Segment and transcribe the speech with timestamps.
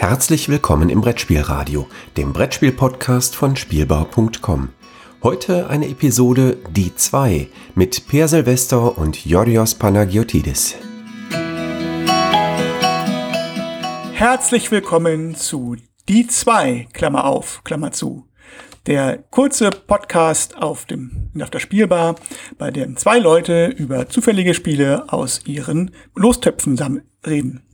[0.00, 4.70] Herzlich willkommen im Brettspielradio, dem Brettspiel-Podcast von Spielbau.com.
[5.22, 10.76] Heute eine Episode Die 2 mit Per Silvester und Yorios Panagiotidis.
[14.14, 15.76] Herzlich willkommen zu
[16.08, 18.26] Die 2, Klammer auf, Klammer zu.
[18.86, 22.14] Der kurze Podcast auf, dem, auf der Spielbar,
[22.56, 27.64] bei dem zwei Leute über zufällige Spiele aus ihren Lostöpfen reden.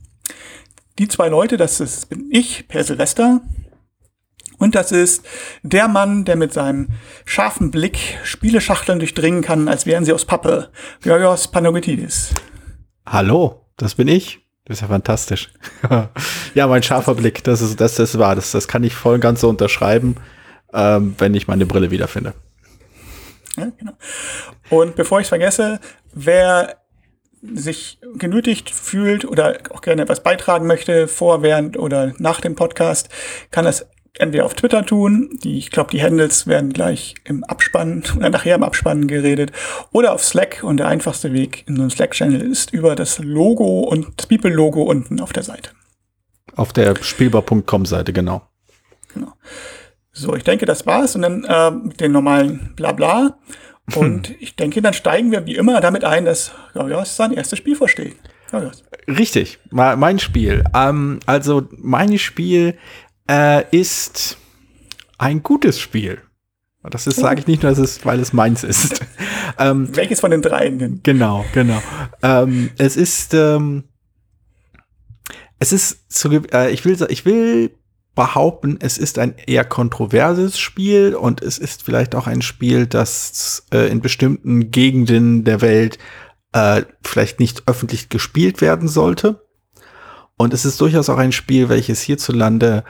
[0.99, 3.41] Die zwei Leute, das ist, bin ich, Per Silvester.
[4.57, 5.23] Und das ist
[5.61, 6.87] der Mann, der mit seinem
[7.25, 10.71] scharfen Blick Spieleschachteln durchdringen kann, als wären sie aus Pappe.
[11.03, 12.33] Georgios Panagotidis.
[13.05, 14.39] Hallo, das bin ich.
[14.65, 15.53] Das ist ja fantastisch.
[16.55, 18.35] ja, mein scharfer Blick, das ist, das ist wahr.
[18.35, 20.15] Das, das kann ich voll und ganz so unterschreiben,
[20.73, 22.33] ähm, wenn ich meine Brille wiederfinde.
[23.55, 23.93] Ja, genau.
[24.69, 25.79] Und bevor ich es vergesse,
[26.13, 26.81] wer
[27.55, 33.09] sich genötigt fühlt oder auch gerne etwas beitragen möchte, vor, während oder nach dem Podcast,
[33.51, 33.85] kann das
[34.19, 38.55] entweder auf Twitter tun, die, ich glaube, die Handles werden gleich im Abspann oder nachher
[38.55, 39.51] im Abspann geredet,
[39.91, 43.81] oder auf Slack und der einfachste Weg in so einem Slack-Channel ist über das Logo
[43.81, 45.71] und das People-Logo unten auf der Seite.
[46.55, 48.41] Auf der spielbar.com-Seite, genau.
[49.13, 49.33] Genau.
[50.11, 51.15] So, ich denke, das war's.
[51.15, 53.37] Und dann äh, den normalen Blabla.
[53.95, 57.75] Und ich denke, dann steigen wir wie immer damit ein, dass Gavios sein erstes Spiel
[57.75, 58.17] vorsteht.
[58.51, 58.83] Gavios.
[59.07, 60.63] Richtig, mein Spiel.
[60.73, 62.77] Ähm, also mein Spiel
[63.29, 64.37] äh, ist
[65.17, 66.21] ein gutes Spiel.
[66.89, 69.01] Das ist, sage ich nicht nur, es, weil es meins ist.
[69.59, 71.01] ähm, Welches von den dreien?
[71.03, 71.81] Genau, genau.
[72.21, 73.85] Ähm, es ist, ähm,
[75.59, 77.71] es ist, zu, äh, ich will, ich will
[78.17, 83.67] behaupten, es ist ein eher kontroverses Spiel und es ist vielleicht auch ein Spiel, das
[83.71, 85.99] äh, in bestimmten Gegenden der Welt
[86.51, 89.45] äh, vielleicht nicht öffentlich gespielt werden sollte.
[90.35, 92.83] Und es ist durchaus auch ein Spiel, welches hierzulande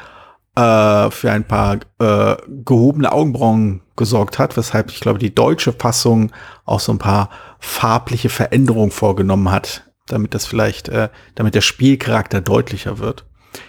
[0.55, 6.31] äh, für ein paar äh, gehobene Augenbrauen gesorgt hat, weshalb ich glaube, die deutsche Fassung
[6.63, 7.29] auch so ein paar
[7.59, 13.25] farbliche Veränderungen vorgenommen hat, damit das vielleicht, äh, damit der Spielcharakter deutlicher wird.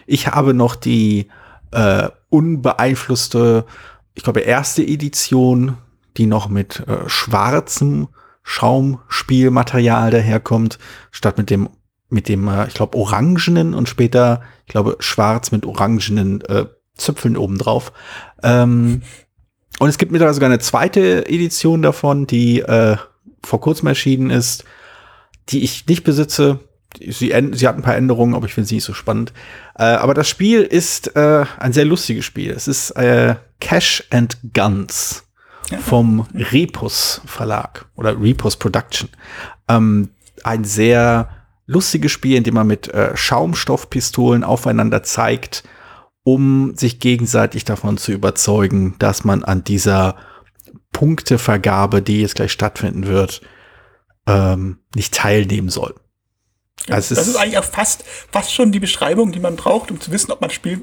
[0.07, 1.29] Ich habe noch die
[1.71, 3.65] äh, unbeeinflusste,
[4.15, 5.77] ich glaube, erste Edition,
[6.17, 8.09] die noch mit äh, schwarzem
[8.43, 10.79] Schaumspielmaterial daherkommt,
[11.11, 11.69] statt mit dem,
[12.09, 17.37] mit dem, äh, ich glaube, orangenen und später, ich glaube, schwarz mit orangenen äh, Zöpfeln
[17.37, 17.93] obendrauf.
[18.43, 19.03] Ähm,
[19.79, 22.97] und es gibt mittlerweile sogar eine zweite Edition davon, die äh,
[23.45, 24.65] vor kurzem erschienen ist,
[25.51, 26.59] die ich nicht besitze,
[26.97, 29.33] sie, sie hat ein paar Änderungen, aber ich finde sie nicht so spannend.
[29.77, 32.51] Äh, aber das Spiel ist äh, ein sehr lustiges Spiel.
[32.51, 35.25] Es ist äh, Cash and Guns
[35.81, 39.11] vom Repus Verlag oder Repus Production.
[39.69, 40.11] Ähm,
[40.45, 41.29] ein sehr
[41.67, 45.65] lustiges Spiel, in dem man mit äh, Schaumstoffpistolen aufeinander zeigt,
[46.25, 50.17] um sich gegenseitig davon zu überzeugen, dass man an dieser
[50.93, 53.43] Punktevergabe, die jetzt gleich stattfinden wird,
[54.27, 55.95] ähm, nicht teilnehmen soll.
[56.89, 60.11] Also das ist eigentlich auch fast, fast schon die Beschreibung, die man braucht, um zu
[60.11, 60.83] wissen, ob man Spiel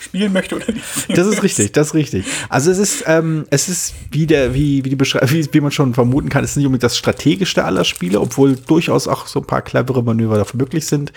[0.00, 0.84] spielen möchte oder nicht.
[1.08, 2.26] Das ist richtig, das ist richtig.
[2.48, 5.70] Also es ist, ähm, es ist wie der, wie, wie die Beschreibung, wie, wie man
[5.70, 9.40] schon vermuten kann, es ist nicht unbedingt das strategischste aller Spiele, obwohl durchaus auch so
[9.40, 11.12] ein paar clevere Manöver dafür möglich sind.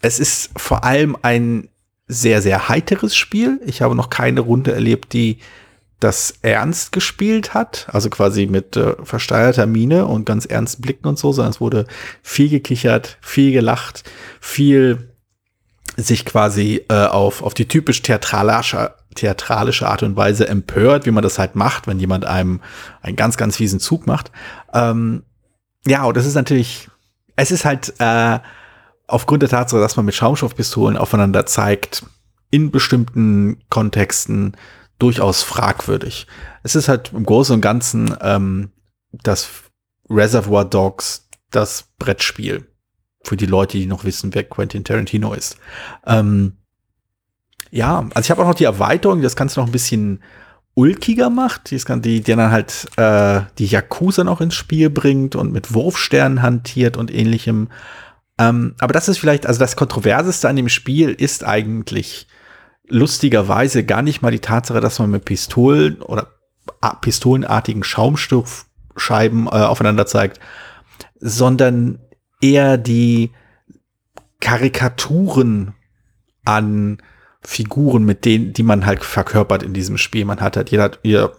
[0.00, 1.68] Es ist vor allem ein
[2.08, 3.60] sehr, sehr heiteres Spiel.
[3.64, 5.38] Ich habe noch keine Runde erlebt, die
[6.02, 11.18] das ernst gespielt hat, also quasi mit äh, versteigerter Miene und ganz ernsten Blicken und
[11.18, 11.86] so, sondern es wurde
[12.22, 14.04] viel gekichert, viel gelacht,
[14.40, 15.12] viel
[15.96, 21.22] sich quasi äh, auf, auf die typisch theatralische, theatralische Art und Weise empört, wie man
[21.22, 22.60] das halt macht, wenn jemand einem
[23.02, 24.32] einen ganz, ganz fiesen Zug macht.
[24.72, 25.22] Ähm,
[25.86, 26.88] ja, und das ist natürlich,
[27.36, 28.38] es ist halt äh,
[29.06, 32.04] aufgrund der Tatsache, dass man mit Schaumstoffpistolen aufeinander zeigt,
[32.50, 34.56] in bestimmten Kontexten
[34.98, 36.26] durchaus fragwürdig.
[36.62, 38.70] Es ist halt im Großen und Ganzen ähm,
[39.12, 39.48] das
[40.08, 42.66] Reservoir Dogs, das Brettspiel.
[43.24, 45.56] Für die Leute, die noch wissen, wer Quentin Tarantino ist.
[46.06, 46.56] Ähm,
[47.70, 50.22] ja, also ich habe auch noch die Erweiterung, die das Ganze noch ein bisschen
[50.74, 55.52] ulkiger macht, die, die, die dann halt äh, die Yakuza noch ins Spiel bringt und
[55.52, 57.68] mit Wurfsternen hantiert und ähnlichem.
[58.38, 62.26] Ähm, aber das ist vielleicht, also das Kontroverseste an dem Spiel ist eigentlich
[62.92, 66.28] lustigerweise gar nicht mal die Tatsache, dass man mit Pistolen oder
[67.00, 70.40] pistolenartigen Schaumstoffscheiben äh, aufeinander zeigt,
[71.18, 71.98] sondern
[72.40, 73.30] eher die
[74.40, 75.74] Karikaturen
[76.44, 76.98] an
[77.40, 80.24] Figuren, mit denen, die man halt verkörpert in diesem Spiel.
[80.24, 81.32] Man hat halt, jeder, ihr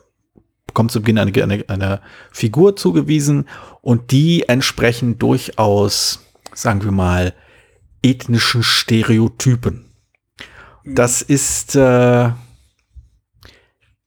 [0.66, 2.02] bekommt zu Beginn eine, eine, eine
[2.32, 3.48] Figur zugewiesen
[3.82, 7.34] und die entsprechen durchaus, sagen wir mal,
[8.02, 9.93] ethnischen Stereotypen.
[10.86, 12.30] Das ist äh,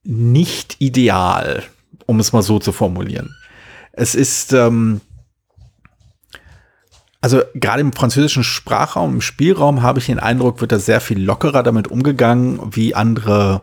[0.05, 1.62] nicht ideal,
[2.06, 3.34] um es mal so zu formulieren.
[3.93, 5.00] Es ist, ähm,
[7.20, 11.23] also gerade im französischen Sprachraum, im Spielraum habe ich den Eindruck, wird da sehr viel
[11.23, 13.62] lockerer damit umgegangen, wie andere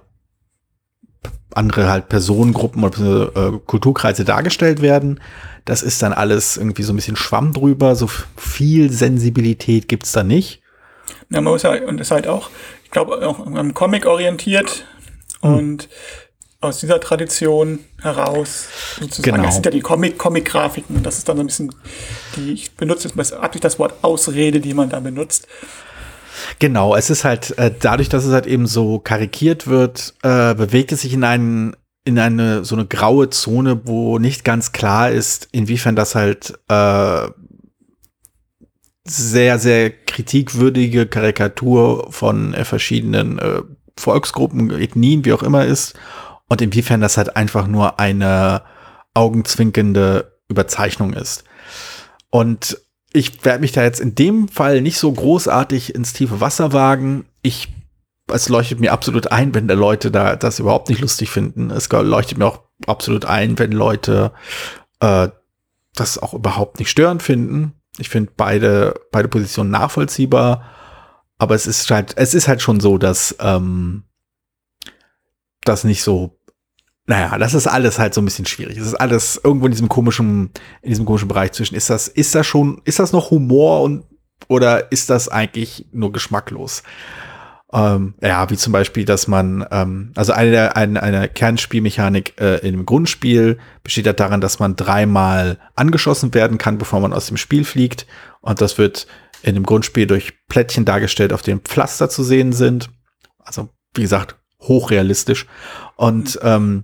[1.56, 5.20] andere halt Personengruppen oder äh, Kulturkreise dargestellt werden.
[5.66, 7.96] Das ist dann alles irgendwie so ein bisschen Schwamm drüber.
[7.96, 10.62] So viel Sensibilität gibt's da nicht.
[11.30, 12.50] Ja, man muss ja, und ist halt auch,
[12.94, 14.86] glaube, auch am Comic orientiert
[15.42, 15.56] hm.
[15.56, 15.90] und
[16.62, 18.68] aus dieser Tradition heraus
[19.00, 19.36] sozusagen.
[19.36, 19.44] Genau.
[19.44, 21.04] Das sind ja die Comic, Comic-Grafiken.
[21.04, 21.76] Das ist dann so ein bisschen
[22.38, 25.48] die, ich benutze jetzt absichtlich das Wort Ausrede, die man da benutzt.
[26.60, 30.92] Genau, es ist halt, äh, dadurch, dass es halt eben so karikiert wird, äh, bewegt
[30.92, 31.76] es sich in einen,
[32.06, 37.28] in eine, so eine graue Zone, wo nicht ganz klar ist, inwiefern das halt, äh,
[39.06, 43.62] sehr, sehr kritikwürdige Karikatur von äh, verschiedenen äh,
[43.98, 45.96] Volksgruppen, Ethnien, wie auch immer ist
[46.48, 48.64] und inwiefern das halt einfach nur eine
[49.14, 51.44] augenzwinkende Überzeichnung ist.
[52.30, 52.78] Und
[53.12, 57.26] ich werde mich da jetzt in dem Fall nicht so großartig ins tiefe Wasser wagen.
[57.42, 57.72] Ich,
[58.32, 61.70] es leuchtet mir absolut ein, wenn da Leute da das überhaupt nicht lustig finden.
[61.70, 64.32] Es leuchtet mir auch absolut ein, wenn Leute
[65.00, 65.30] äh,
[65.94, 67.74] das auch überhaupt nicht störend finden.
[67.98, 70.70] Ich finde beide, beide Positionen nachvollziehbar.
[71.38, 74.04] Aber es ist halt, es ist halt schon so, dass ähm,
[75.64, 76.40] das nicht so
[77.06, 78.78] naja, das ist alles halt so ein bisschen schwierig.
[78.78, 80.52] Es ist alles irgendwo in diesem komischen,
[80.82, 81.76] in diesem komischen Bereich zwischen.
[81.76, 84.06] Ist das, ist das schon, ist das noch Humor und
[84.48, 86.84] oder ist das eigentlich nur geschmacklos?
[87.74, 92.60] Ähm, ja, wie zum Beispiel, dass man, ähm, also eine, der, eine, eine Kernspielmechanik äh,
[92.60, 97.38] dem Grundspiel besteht ja daran, dass man dreimal angeschossen werden kann, bevor man aus dem
[97.38, 98.06] Spiel fliegt.
[98.42, 99.08] Und das wird
[99.42, 102.92] in dem Grundspiel durch Plättchen dargestellt, auf denen Pflaster zu sehen sind.
[103.40, 105.48] Also, wie gesagt, hochrealistisch.
[105.96, 106.84] Und ähm,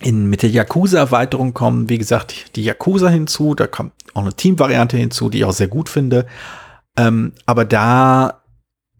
[0.00, 4.96] in, mit der Yakuza-Erweiterung kommen, wie gesagt, die Yakuza hinzu, da kommt auch eine Team-Variante
[4.96, 6.26] hinzu, die ich auch sehr gut finde.
[6.96, 8.39] Ähm, aber da,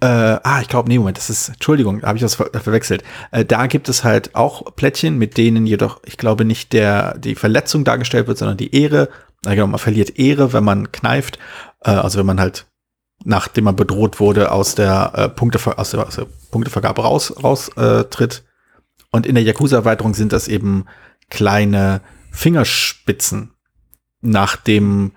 [0.01, 3.03] äh, ah, ich glaube, nee, Moment, das ist, Entschuldigung, habe ich das ver verwechselt.
[3.31, 7.35] Äh, da gibt es halt auch Plättchen, mit denen jedoch, ich glaube, nicht der, die
[7.35, 9.09] Verletzung dargestellt wird, sondern die Ehre.
[9.45, 11.39] Also man verliert Ehre, wenn man kneift,
[11.85, 12.67] äh, also wenn man halt
[13.25, 17.69] nachdem man bedroht wurde, aus der, äh, Punkte, aus der, aus der Punktevergabe raus, raus
[17.77, 18.05] äh.
[19.11, 20.87] Und in der Yakuza-Erweiterung sind das eben
[21.29, 22.01] kleine
[22.31, 23.53] Fingerspitzen,
[24.23, 25.13] nach dem,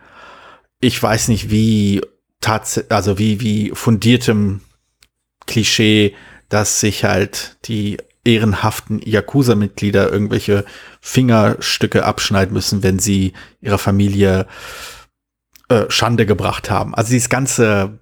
[0.80, 2.02] ich weiß nicht wie,
[2.90, 4.62] also wie, wie fundiertem
[5.45, 6.16] Klischee,
[6.50, 10.66] dass sich halt die ehrenhaften Yakuza-Mitglieder irgendwelche
[11.01, 14.48] Fingerstücke abschneiden müssen, wenn sie ihrer Familie
[15.69, 16.95] äh, Schande gebracht haben.
[16.95, 18.00] Also dieses ganze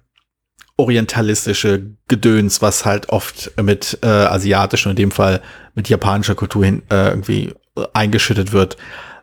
[0.76, 5.42] orientalistische Gedöns, was halt oft mit äh, asiatischer, in dem Fall
[5.74, 7.54] mit japanischer Kultur hin, äh, irgendwie
[7.92, 8.76] eingeschüttet wird,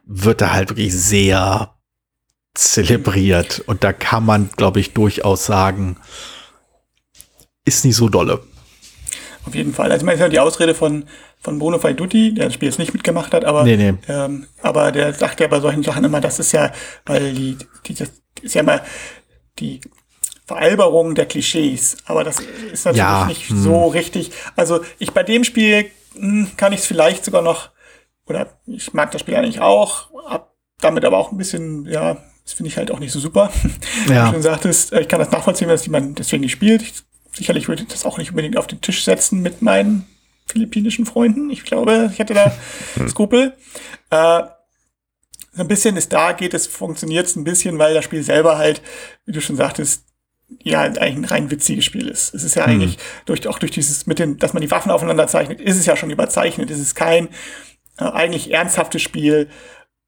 [0.06, 1.76] wird da halt wirklich sehr
[2.54, 3.60] zelebriert.
[3.66, 5.98] Und da kann man, glaube ich, durchaus sagen,
[7.76, 8.42] ist nicht so dolle.
[9.46, 9.92] Auf jeden Fall.
[9.92, 11.06] Also, ich meine, die Ausrede von,
[11.40, 13.94] von Bruno Faiduti, der das Spiel jetzt nicht mitgemacht hat, aber, nee, nee.
[14.08, 16.72] Ähm, aber der sagt ja bei solchen Sachen immer, das ist ja,
[17.06, 18.12] weil die, die das
[18.42, 18.82] ist ja immer
[19.60, 19.82] die
[20.46, 21.98] Veralberung der Klischees.
[22.06, 23.62] Aber das ist natürlich ja, nicht hm.
[23.62, 24.32] so richtig.
[24.56, 27.70] Also ich bei dem Spiel hm, kann ich es vielleicht sogar noch,
[28.26, 32.54] oder ich mag das Spiel eigentlich auch, hab damit aber auch ein bisschen, ja, das
[32.54, 33.52] finde ich halt auch nicht so super.
[34.08, 34.26] Ja.
[34.26, 36.82] Wie du schon sagtest, äh, ich kann das nachvollziehen, dass jemand deswegen nicht spielt.
[36.82, 36.94] Ich,
[37.40, 40.06] sicherlich würde ich das auch nicht unbedingt auf den Tisch setzen mit meinen
[40.46, 41.50] philippinischen Freunden.
[41.50, 42.52] Ich glaube, ich hätte da
[43.08, 43.54] Skrupel.
[44.10, 44.42] Äh,
[45.54, 48.58] so ein bisschen ist da, geht es, funktioniert es ein bisschen, weil das Spiel selber
[48.58, 48.82] halt,
[49.26, 50.04] wie du schon sagtest,
[50.64, 52.34] ja eigentlich ein rein witziges Spiel ist.
[52.34, 52.74] Es ist ja mhm.
[52.74, 55.86] eigentlich durch auch durch dieses mit dem, dass man die Waffen aufeinander zeichnet, ist es
[55.86, 56.70] ja schon überzeichnet.
[56.72, 57.30] Es ist kein
[57.98, 59.50] äh, eigentlich ernsthaftes Spiel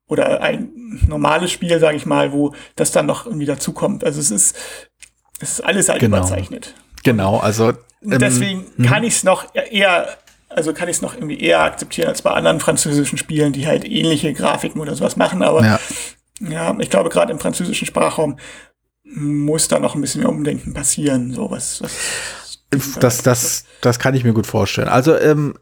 [0.07, 0.69] oder ein
[1.07, 4.03] normales Spiel, sage ich mal, wo das dann noch irgendwie dazukommt.
[4.03, 4.57] Also es ist
[5.39, 6.17] es ist alles halt genau.
[6.17, 6.75] überzeichnet.
[7.03, 8.85] Genau, also ähm, deswegen mhm.
[8.85, 10.07] kann ich es noch eher
[10.49, 13.85] also kann ich es noch irgendwie eher akzeptieren als bei anderen französischen Spielen, die halt
[13.85, 15.43] ähnliche Grafiken oder sowas machen.
[15.43, 15.79] Aber ja,
[16.41, 18.37] ja ich glaube, gerade im französischen Sprachraum
[19.03, 21.33] muss da noch ein bisschen mehr Umdenken passieren.
[21.33, 21.91] So was, was
[22.99, 24.87] das, das, das kann ich mir gut vorstellen.
[24.87, 25.55] Also ähm,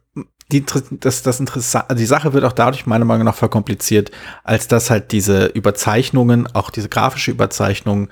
[0.52, 4.12] die, das, das interessant, die Sache wird auch dadurch meiner Meinung nach verkompliziert,
[4.44, 8.10] als dass halt diese Überzeichnungen, auch diese grafische Überzeichnung,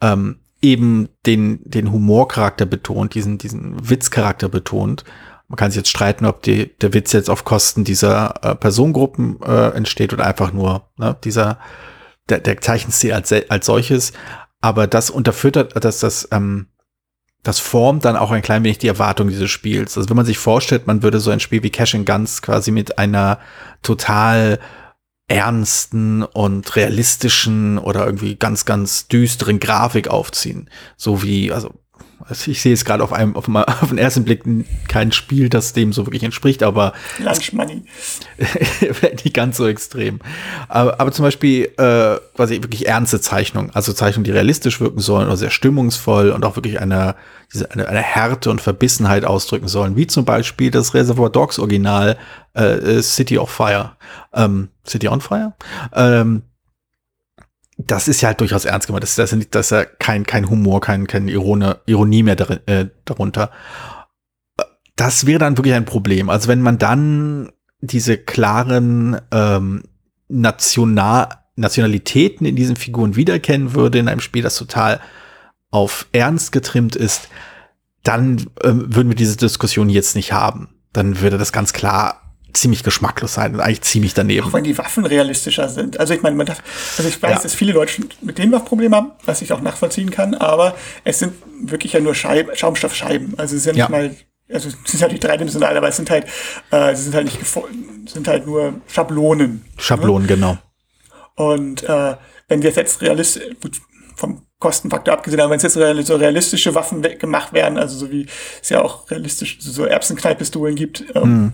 [0.00, 5.04] ähm, eben den, den Humorcharakter betont, diesen, diesen Witzcharakter betont.
[5.48, 9.40] Man kann sich jetzt streiten, ob die, der Witz jetzt auf Kosten dieser äh, Personengruppen
[9.42, 11.58] äh, entsteht oder einfach nur ne, dieser
[12.30, 14.14] der, der Zeichenstil als, als solches
[14.64, 16.68] aber das unterfüttert, dass das, ähm,
[17.42, 19.98] das formt dann auch ein klein wenig die Erwartung dieses Spiels.
[19.98, 22.70] Also wenn man sich vorstellt, man würde so ein Spiel wie Cash and Guns quasi
[22.70, 23.40] mit einer
[23.82, 24.58] total
[25.26, 30.68] ernsten und realistischen oder irgendwie ganz, ganz düsteren Grafik aufziehen.
[30.96, 31.72] So wie, also
[32.26, 34.44] also ich sehe es gerade auf einem, auf, mal, auf den ersten Blick
[34.88, 37.82] kein Spiel, das dem so wirklich entspricht, aber Lunch Money.
[39.24, 40.20] nicht ganz so extrem.
[40.68, 45.26] Aber, aber zum Beispiel äh, quasi wirklich ernste Zeichnungen, also Zeichnungen, die realistisch wirken sollen
[45.26, 47.14] oder sehr stimmungsvoll und auch wirklich eine,
[47.52, 52.16] diese, eine, eine Härte und Verbissenheit ausdrücken sollen, wie zum Beispiel das Reservoir Dogs Original
[52.54, 53.92] äh, City of Fire.
[54.32, 55.54] Ähm, City on Fire?
[55.94, 56.42] Ähm,
[57.76, 59.02] das ist ja halt durchaus ernst gemeint.
[59.02, 62.86] Das, ist, das, ist, ja kein, kein Humor, kein, kein Irone, Ironie mehr darin, äh,
[63.04, 63.50] darunter.
[64.96, 66.30] Das wäre dann wirklich ein Problem.
[66.30, 67.50] Also wenn man dann
[67.80, 69.82] diese klaren ähm,
[70.28, 75.00] National Nationalitäten in diesen Figuren wiedererkennen würde in einem Spiel, das total
[75.70, 77.28] auf Ernst getrimmt ist,
[78.02, 80.68] dann ähm, würden wir diese Diskussion jetzt nicht haben.
[80.92, 82.23] Dann würde das ganz klar
[82.54, 84.46] ziemlich geschmacklos sein und eigentlich ziemlich daneben.
[84.46, 86.00] Auch wenn die Waffen realistischer sind.
[86.00, 86.62] Also ich meine, man darf,
[86.96, 87.42] also ich weiß, ja.
[87.42, 91.34] dass viele Leute mit den Waffenproblemen haben, was ich auch nachvollziehen kann, aber es sind
[91.60, 93.38] wirklich ja nur Scheib, Schaumstoffscheiben.
[93.38, 94.16] Also es sind ja nicht mal,
[94.52, 96.26] also es sind halt nicht dreidimensional, aber es sind halt,
[96.70, 97.38] äh, sie sind halt nicht
[98.06, 99.64] sind halt nur Schablonen.
[99.78, 100.34] Schablonen, ne?
[100.34, 100.58] genau.
[101.36, 102.16] Und äh,
[102.48, 103.42] wenn wir jetzt realistisch,
[104.16, 108.26] vom Kostenfaktor abgesehen, aber wenn es jetzt so realistische Waffen gemacht werden, also so wie
[108.62, 111.52] es ja auch realistisch so Erbsenknallpistolen gibt, ähm, mm.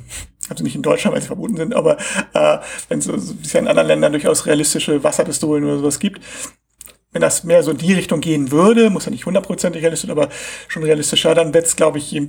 [0.51, 1.97] Also nicht in Deutschland, weil sie verboten sind, aber
[2.35, 6.21] äh, wenn es so, so, ja in anderen Ländern durchaus realistische Wasserpistolen oder sowas gibt,
[7.13, 10.29] wenn das mehr so in die Richtung gehen würde, muss ja nicht hundertprozentig realistisch, aber
[10.69, 12.29] schon realistischer, dann wird es, glaube ich, je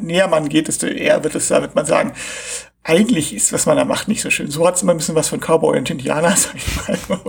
[0.00, 2.12] näher man geht, desto eher wird es, da wird man sagen,
[2.82, 4.50] eigentlich ist, was man da macht, nicht so schön.
[4.50, 7.20] So hat es immer ein bisschen was von Cowboy und Indianer, sag ich mal.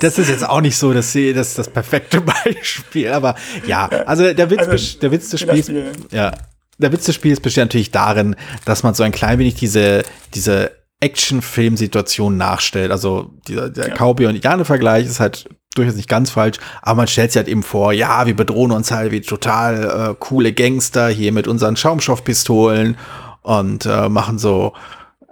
[0.00, 3.34] das ist jetzt auch nicht so, dass sie das das perfekte Beispiel, aber
[3.66, 5.70] ja, also der Witz, also, der Witz des Spiels,
[6.10, 6.32] ja,
[6.78, 10.02] der Witz des Spiels besteht natürlich darin, dass man so ein klein wenig diese,
[10.34, 12.90] diese Action-Film-Situation nachstellt.
[12.90, 13.94] Also dieser, der ja.
[13.94, 17.62] Cowboy und Indianer-Vergleich ist halt durchaus nicht ganz falsch, aber man stellt sich halt eben
[17.62, 22.96] vor, ja, wir bedrohen uns halt wie total äh, coole Gangster hier mit unseren Schaumstoffpistolen
[23.42, 24.72] und äh, machen so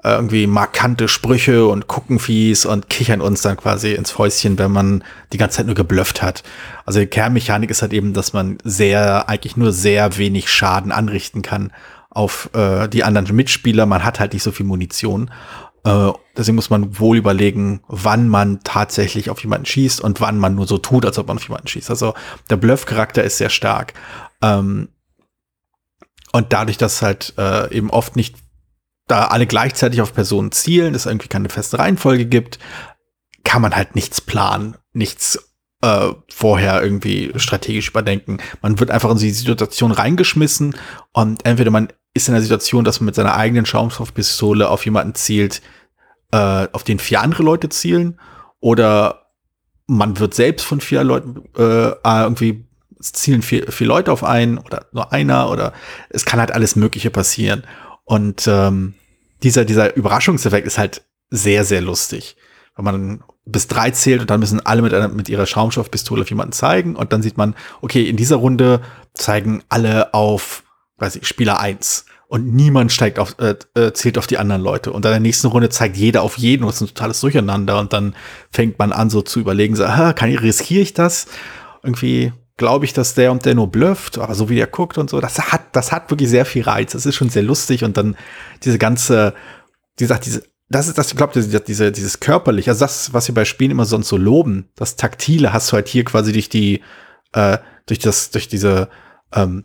[0.02, 4.73] äh, irgendwie markante Sprüche und gucken fies und kichern uns dann quasi ins Fäustchen, wenn
[4.73, 6.42] man die ganze Zeit nur geblufft hat.
[6.85, 11.42] Also die Kernmechanik ist halt eben, dass man sehr, eigentlich nur sehr wenig Schaden anrichten
[11.42, 11.73] kann
[12.11, 13.87] auf äh, die anderen Mitspieler.
[13.87, 15.30] Man hat halt nicht so viel Munition.
[15.85, 20.54] Äh, deswegen muss man wohl überlegen, wann man tatsächlich auf jemanden schießt und wann man
[20.54, 21.90] nur so tut, als ob man auf jemanden schießt.
[21.90, 22.14] Also
[22.50, 23.94] der Bluff-Charakter ist sehr stark.
[24.42, 24.88] Ähm,
[26.32, 28.37] und dadurch, dass halt äh, eben oft nicht
[29.06, 32.59] da alle gleichzeitig auf Personen zielen, es irgendwie keine feste Reihenfolge gibt,
[33.44, 35.50] kann man halt nichts planen, nichts
[35.82, 38.38] äh, vorher irgendwie strategisch überdenken.
[38.62, 40.76] Man wird einfach in die Situation reingeschmissen
[41.12, 45.14] und entweder man ist in der Situation, dass man mit seiner eigenen Schaumstoffpistole auf jemanden
[45.14, 45.62] zielt,
[46.30, 48.18] äh, auf den vier andere Leute zielen,
[48.62, 49.26] oder
[49.87, 52.64] man wird selbst von vier Leuten äh, irgendwie
[53.00, 55.73] zielen vier, vier Leute auf einen oder nur einer oder
[56.09, 57.64] es kann halt alles Mögliche passieren.
[58.04, 58.94] Und ähm,
[59.42, 62.37] dieser, dieser Überraschungseffekt ist halt sehr, sehr lustig.
[62.76, 66.30] Wenn man bis drei zählt und dann müssen alle mit, einer, mit ihrer Schaumstoffpistole auf
[66.30, 68.80] jemanden zeigen und dann sieht man, okay, in dieser Runde
[69.14, 70.62] zeigen alle auf,
[70.99, 74.92] weiß ich, Spieler eins und niemand steigt auf, äh, äh zählt auf die anderen Leute.
[74.92, 77.21] Und dann in der nächsten Runde zeigt jeder auf jeden und es ist ein totales
[77.21, 78.14] Durcheinander und dann
[78.50, 81.26] fängt man an so zu überlegen, so, ah, kann ich, riskiere ich das?
[81.82, 82.32] Irgendwie
[82.62, 85.21] glaube ich, dass der und der nur blufft, aber so wie der guckt und so,
[85.21, 86.92] das hat, das hat wirklich sehr viel Reiz.
[86.92, 88.16] Das ist schon sehr lustig und dann
[88.62, 89.35] diese ganze,
[89.99, 91.33] wie gesagt, diese, das ist das, ich glaube,
[91.66, 95.52] diese, dieses körperliche, also das, was wir bei Spielen immer sonst so loben, das Taktile
[95.52, 96.83] hast du halt hier quasi durch die,
[97.33, 98.88] äh, durch das, durch diese
[99.33, 99.64] ähm,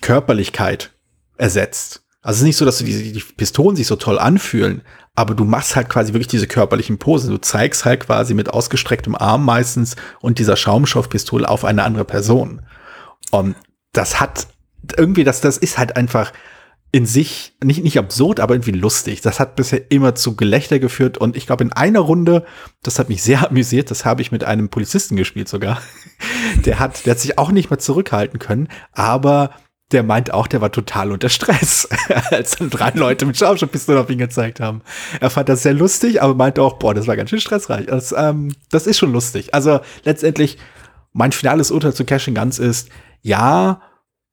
[0.00, 0.92] Körperlichkeit
[1.36, 2.06] ersetzt.
[2.22, 4.82] Also es ist nicht so, dass du die, die Pistolen sich so toll anfühlen,
[5.14, 7.30] aber du machst halt quasi wirklich diese körperlichen Posen.
[7.30, 12.62] Du zeigst halt quasi mit ausgestrecktem Arm meistens und dieser Schaumstoffpistole auf eine andere Person.
[13.30, 13.56] Und
[13.92, 14.48] das hat
[14.96, 16.32] irgendwie, das, das ist halt einfach
[16.92, 19.20] in sich nicht, nicht absurd, aber irgendwie lustig.
[19.20, 22.44] Das hat bisher immer zu Gelächter geführt und ich glaube in einer Runde,
[22.82, 25.80] das hat mich sehr amüsiert, das habe ich mit einem Polizisten gespielt sogar.
[26.64, 29.50] Der hat, der hat sich auch nicht mehr zurückhalten können, aber
[29.92, 31.88] der meint auch, der war total unter Stress,
[32.30, 34.82] als dann drei Leute mit Schaumstoffpistolen auf ihn gezeigt haben.
[35.20, 37.86] Er fand das sehr lustig, aber meinte auch, boah, das war ganz schön stressreich.
[37.86, 39.54] Das, ähm, das ist schon lustig.
[39.54, 40.58] Also letztendlich,
[41.12, 42.88] mein finales Urteil zu Cash Guns ist,
[43.22, 43.80] ja,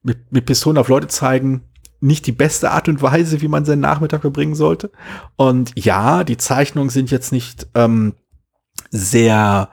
[0.04, 1.64] mit, mit Pistolen auf Leute zeigen,
[2.00, 4.92] nicht die beste Art und Weise, wie man seinen Nachmittag verbringen sollte.
[5.36, 8.14] Und ja, die Zeichnungen sind jetzt nicht ähm,
[8.92, 9.70] sehr,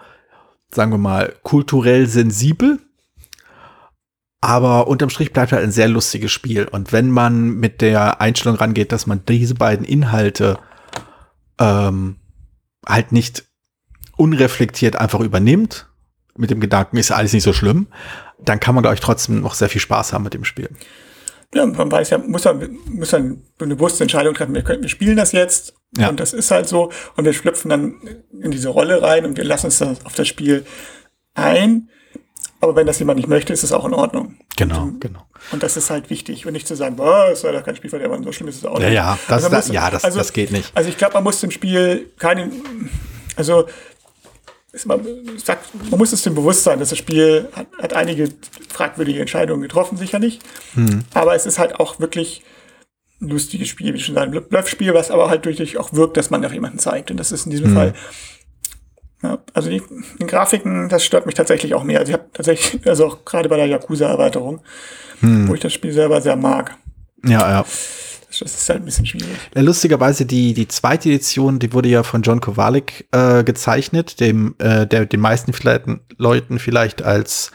[0.71, 2.81] sagen wir mal, kulturell sensibel
[4.45, 6.69] Aber unterm Strich bleibt halt ein sehr lustiges Spiel.
[6.69, 10.59] Und wenn man mit der Einstellung rangeht, dass man diese beiden Inhalte
[11.59, 12.17] ähm,
[12.87, 13.45] halt nicht
[14.19, 15.89] unreflektiert einfach übernimmt,
[16.37, 17.87] mit dem Gedanken, ist ja alles nicht so schlimm,
[18.39, 20.69] dann kann man, glaube ich, trotzdem noch sehr viel Spaß haben mit dem Spiel.
[21.55, 24.91] Ja, man weiß ja, muss dann, muss dann eine bewusste Entscheidung treffen, wir, können, wir
[24.91, 26.11] spielen das jetzt Ja.
[26.11, 27.95] und das ist halt so und wir schlüpfen dann
[28.43, 30.67] in diese Rolle rein und wir lassen uns dann auf das Spiel
[31.33, 31.89] ein.
[32.65, 34.37] Aber wenn das jemand nicht möchte, ist es auch in Ordnung.
[34.57, 35.21] Genau, und, genau.
[35.53, 37.91] Und das ist halt wichtig und nicht zu sagen, boah, es soll doch kein Spiel
[37.91, 38.95] verderben, so schlimm ist es auch Ja, nicht.
[38.95, 40.73] ja, das- man das- ja, das- das geht nicht.
[40.75, 42.51] Also ich glaube, man muss dem Spiel keine,
[43.37, 43.67] also
[44.87, 45.01] man,
[45.37, 48.29] sagt, man muss es dem bewusst sein, dass das Spiel hat, hat einige
[48.71, 50.41] fragwürdige Entscheidungen getroffen, sicherlich.
[50.75, 51.05] Hm.
[51.13, 52.43] Aber es ist halt auch wirklich
[53.21, 56.45] ein lustiges Spiel, wie schon ein Bluffspiel, was aber halt durchaus auch wirkt, dass man
[56.45, 57.11] auf jemanden zeigt.
[57.11, 57.75] Und das ist in diesem Hm.
[57.77, 57.95] Fall
[59.25, 59.83] ja, also die,
[60.21, 61.99] die Grafiken, das stört mich tatsächlich auch mehr.
[62.01, 64.61] Also ich habe tatsächlich, also auch gerade bei der Yakuza-Erweiterung,
[65.21, 65.49] Hm.
[65.49, 66.77] wo ich das Spiel selber sehr mag.
[67.25, 67.63] Ja, ja.
[67.63, 69.29] Das, das ist halt ein bisschen schwierig.
[69.55, 74.55] Ja, lustigerweise, die, die zweite Edition, die wurde ja von John Kowalik äh, gezeichnet, dem,
[74.59, 75.87] äh, der den meisten vielleicht,
[76.19, 77.53] Leuten vielleicht als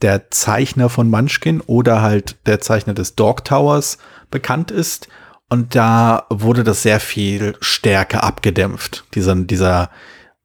[0.00, 3.98] der Zeichner von Munchkin oder halt der Zeichner des Dog Towers
[4.30, 5.08] bekannt ist.
[5.48, 9.90] Und da wurde das sehr viel stärker abgedämpft, dieser, dieser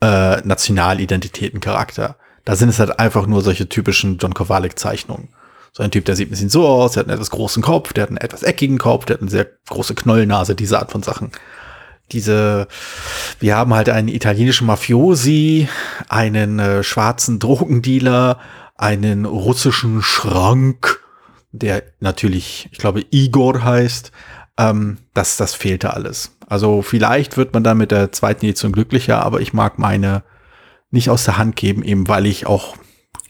[0.01, 2.18] äh, Nationalidentitätencharakter.
[2.46, 5.30] Da sind es halt einfach nur solche typischen John Kowalik-Zeichnungen.
[5.74, 7.94] So ein Typ, der sieht ein bisschen so aus, der hat einen etwas großen Kopf,
[7.94, 11.04] der hat einen etwas eckigen Kopf, der hat eine sehr große Knollennase, diese Art von
[11.04, 11.32] Sachen.
[12.12, 12.68] Diese,
[13.39, 15.68] wir haben halt einen italienischen Mafiosi,
[16.08, 18.39] einen äh, schwarzen Drogendealer,
[18.75, 21.04] einen russischen Schrank,
[21.51, 24.12] der natürlich, ich glaube, Igor heißt.
[24.58, 26.37] Ähm, das, das fehlte alles.
[26.48, 30.24] Also vielleicht wird man dann mit der zweiten Edition glücklicher, aber ich mag meine
[30.89, 32.77] nicht aus der Hand geben, eben weil ich auch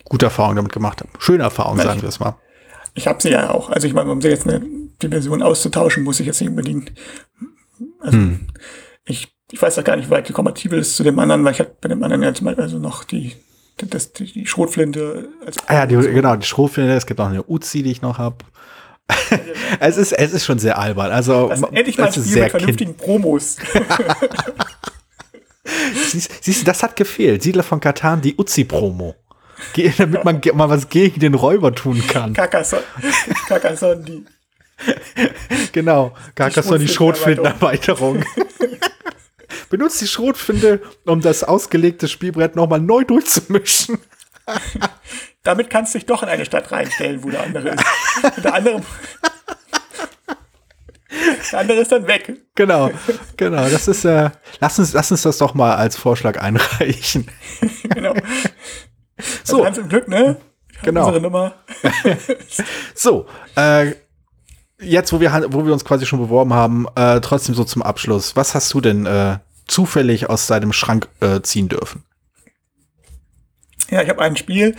[0.06, 1.10] gute Erfahrungen damit gemacht habe.
[1.20, 2.36] Schöne Erfahrungen, sagen wir es mal.
[2.94, 3.70] Ich habe sie ja auch.
[3.72, 4.64] Also ich meine, um sie jetzt eine,
[5.02, 6.92] die Version auszutauschen, muss ich jetzt nicht unbedingt.
[8.00, 8.48] Also Hm.
[9.06, 11.54] ich, ich weiß ja gar nicht, wie weit die kompatibel ist zu dem anderen, weil
[11.54, 13.36] ich habe bei dem anderen ja zum Beispiel also noch die,
[13.78, 17.44] das, die, die Schrotflinte als Ah ja, die, genau, die Schrotflinte, es gibt noch eine
[17.48, 18.38] Uzi, die ich noch habe.
[19.80, 21.12] es, ist, es ist schon sehr albern.
[21.12, 23.58] Also, das ist endlich mal ein ist Spiel sehr mit vernünftigen Promos.
[26.10, 27.44] Siehst, siehst du, das hat gefehlt.
[27.44, 29.16] Siedler von Katan, die Uzi-Promo.
[29.98, 32.34] Damit man mal was gegen den Räuber tun kann.
[32.34, 32.84] Carcassonne,
[33.48, 34.26] Carcassonne, die.
[35.72, 36.14] Genau.
[36.36, 38.24] Carcassonne, die Schrotflintenerweiterung.
[39.70, 43.98] Benutzt die Schrotflinte, um das ausgelegte Spielbrett nochmal neu durchzumischen.
[45.48, 47.84] Damit kannst du dich doch in eine Stadt reinstellen, wo der andere ist.
[48.36, 48.82] Und der andere,
[51.54, 52.34] der andere ist dann weg.
[52.54, 52.92] Genau,
[53.38, 53.70] genau.
[53.70, 54.30] Das ist, äh,
[54.60, 57.30] lass uns, lass uns das doch mal als Vorschlag einreichen.
[57.84, 58.14] Genau.
[59.46, 59.64] So.
[59.64, 60.36] Also ganz im Glück, ne?
[60.84, 61.06] Genau.
[61.06, 61.56] Unsere Nummer.
[62.94, 63.94] So, äh,
[64.82, 68.36] jetzt, wo wir, wo wir uns quasi schon beworben haben, äh, trotzdem so zum Abschluss.
[68.36, 72.04] Was hast du denn äh, zufällig aus deinem Schrank äh, ziehen dürfen?
[73.90, 74.76] Ja, ich habe ein Spiel,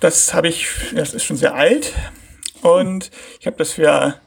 [0.00, 1.92] das habe ich, das ist schon sehr alt
[2.62, 4.20] und ich habe das für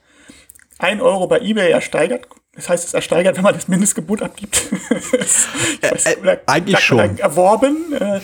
[0.79, 2.27] 1 Euro bei eBay ersteigert.
[2.55, 4.61] Das heißt, es ersteigert, wenn man das Mindestgebot abgibt.
[4.71, 7.17] ich weiß, Äh, äh, eigentlich schon.
[7.17, 8.19] Erworben, äh,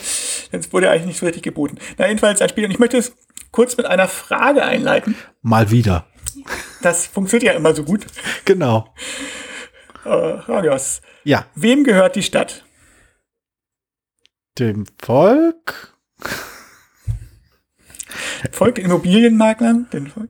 [0.52, 1.78] es wurde eigentlich nicht so richtig geboten.
[1.98, 3.14] Na, jedenfalls ein Spiel und ich möchte es
[3.52, 5.16] kurz mit einer Frage einleiten.
[5.42, 6.08] Mal wieder.
[6.82, 8.06] Das funktioniert ja immer so gut.
[8.44, 8.94] Genau.
[10.04, 11.02] Äh, Radios.
[11.24, 12.66] Ja, Wem gehört die Stadt?
[14.60, 15.95] dem Volk.
[18.52, 19.88] Volk Immobilienmaklern.
[19.92, 20.30] Den Volk.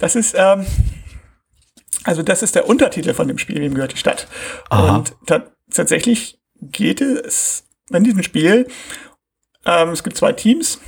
[0.00, 0.66] Das ist, ähm,
[2.04, 4.26] also das ist der Untertitel von dem Spiel, wem gehört die Stadt.
[4.70, 4.96] Aha.
[4.96, 8.66] Und ta tatsächlich geht es in diesem Spiel,
[9.64, 10.80] ähm, es gibt zwei Teams,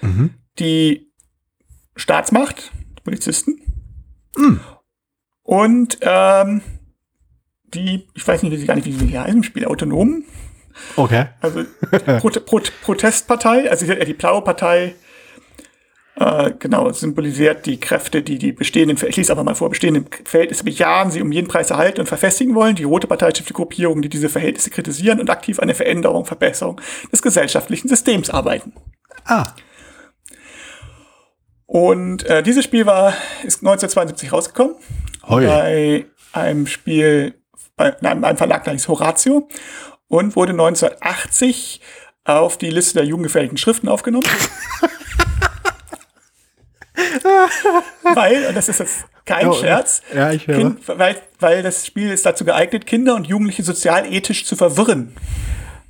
[0.00, 0.34] Mhm.
[0.58, 1.12] die
[1.96, 3.60] Staatsmacht, die Polizisten,
[4.36, 4.60] Mhm.
[5.42, 6.62] und ähm,
[7.64, 10.24] die, ich weiß nicht, wie sie gar nicht, wie sie heißen im Spiel, Autonomen,
[10.96, 11.26] Okay.
[11.40, 11.64] also
[12.20, 14.94] Pro Pro Protestpartei, also die blaue Partei,
[16.16, 20.64] äh, genau, symbolisiert die Kräfte, die die bestehenden, ich lese einfach mal vor, bestehenden Verhältnisse
[20.64, 22.76] bejahen, sie um jeden Preis erhalten und verfestigen wollen.
[22.76, 26.80] Die rote Partei stiftet Gruppierungen, die diese Verhältnisse kritisieren und aktiv an der Veränderung, Verbesserung
[27.10, 28.74] des gesellschaftlichen Systems arbeiten.
[29.24, 29.44] Ah,
[31.64, 34.76] Und äh, dieses Spiel war, ist 1972 rausgekommen
[35.26, 35.46] Hoi.
[35.46, 37.34] bei einem Spiel,
[37.76, 39.48] bei einem, einem Verlag, hieß Horatio
[40.08, 41.80] und wurde 1980
[42.24, 44.26] auf die Liste der jugendgefährdeten Schriften aufgenommen.
[48.14, 50.56] weil, und das ist jetzt kein Oh, Scherz, ja, ich höre.
[50.58, 55.14] kind, weil, weil das Spiel ist dazu geeignet, Kinder und Jugendliche sozialethisch zu verwirren.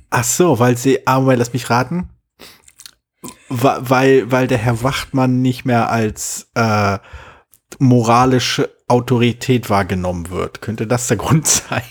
[0.09, 2.09] Ach so, weil sie, aber lass mich raten.
[3.49, 6.99] weil, weil der Herr Wachtmann nicht mehr als äh,
[7.79, 10.61] moralische Autorität wahrgenommen wird.
[10.61, 11.81] Könnte das der Grund sein?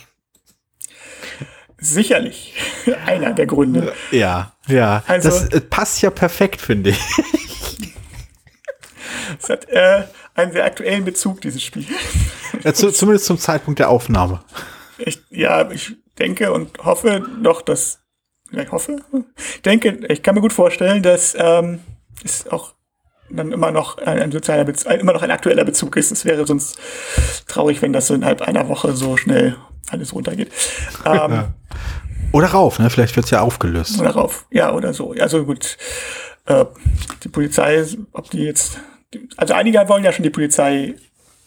[1.78, 2.54] Sicherlich
[3.06, 3.92] einer der Gründe.
[4.12, 5.02] Ja, ja.
[5.08, 7.00] Also- das äh, passt ja perfekt, finde ich.
[9.40, 11.86] Es hat äh, einen sehr aktuellen Bezug, dieses Spiel.
[12.62, 14.40] Ja, zu, zumindest zum Zeitpunkt der Aufnahme.
[14.98, 18.00] Ich, ja, ich denke und hoffe doch, dass.
[18.50, 18.98] Ich hoffe.
[19.54, 21.80] Ich denke, ich kann mir gut vorstellen, dass ähm,
[22.22, 22.74] es auch
[23.30, 26.12] dann immer noch ein, sozialer Bez ein, immer noch ein aktueller Bezug ist.
[26.12, 26.78] Es wäre sonst
[27.48, 29.56] traurig, wenn das so innerhalb einer Woche so schnell
[29.90, 30.52] alles runtergeht.
[31.04, 31.44] Ähm,
[32.32, 32.88] Oder rauf, ne?
[32.90, 34.00] Vielleicht wird's ja aufgelöst.
[34.00, 35.12] darauf, ja, oder so.
[35.12, 35.76] Also gut,
[36.46, 36.64] äh,
[37.22, 38.78] die Polizei, ob die jetzt,
[39.36, 40.94] also einige wollen ja schon die Polizei,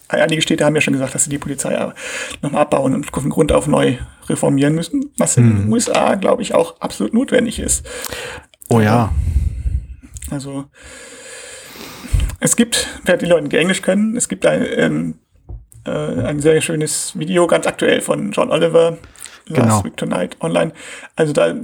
[0.07, 1.77] einige Städte haben ja schon gesagt, dass sie die Polizei
[2.41, 3.97] nochmal abbauen und von Grund auf neu
[4.27, 7.85] reformieren müssen, was in den USA, glaube ich, auch absolut notwendig ist.
[8.69, 9.13] Oh ja.
[10.31, 10.65] Also
[12.39, 15.19] es gibt, wer die Leute die Englisch können, es gibt ein, ähm,
[15.85, 18.97] äh, ein sehr schönes Video, ganz aktuell von John Oliver,
[19.47, 19.83] Last Genau.
[19.83, 20.73] Week Tonight online.
[21.15, 21.55] Also da,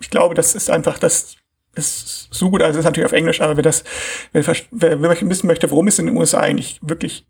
[0.00, 1.36] ich glaube, das ist einfach, das
[1.74, 3.84] ist so gut, also es ist natürlich auf Englisch, aber wer das,
[4.32, 7.26] wer, wer, wer wissen möchte, worum es in den USA eigentlich wirklich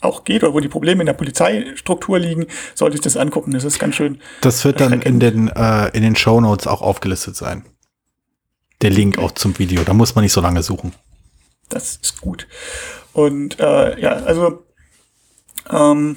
[0.00, 3.52] auch geht oder wo die Probleme in der Polizeistruktur liegen, sollte sich das angucken.
[3.52, 4.20] Das ist ganz schön.
[4.40, 7.64] Das wird dann in den, äh, in den Show Notes auch aufgelistet sein.
[8.80, 9.82] Der Link auch zum Video.
[9.84, 10.94] Da muss man nicht so lange suchen.
[11.68, 12.46] Das ist gut.
[13.12, 14.64] Und äh, ja, also
[15.70, 16.16] ähm,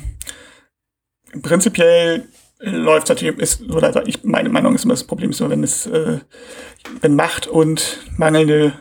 [1.42, 2.28] prinzipiell
[2.64, 5.86] läuft natürlich, ist, oder ich, meine Meinung ist immer, das Problem ist nur, wenn es,
[5.86, 6.20] äh,
[7.02, 8.74] wenn Macht und mangelnde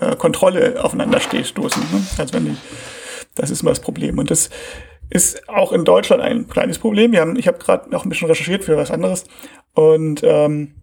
[0.00, 1.82] äh, Kontrolle aufeinander steht, stoßen.
[1.92, 2.04] Ne?
[2.18, 2.56] Also wenn die,
[3.36, 4.18] das ist immer das Problem.
[4.18, 4.50] Und das
[5.08, 7.12] ist auch in Deutschland ein kleines Problem.
[7.12, 9.24] Wir haben, ich habe gerade noch ein bisschen recherchiert für was anderes.
[9.74, 10.82] Und ähm,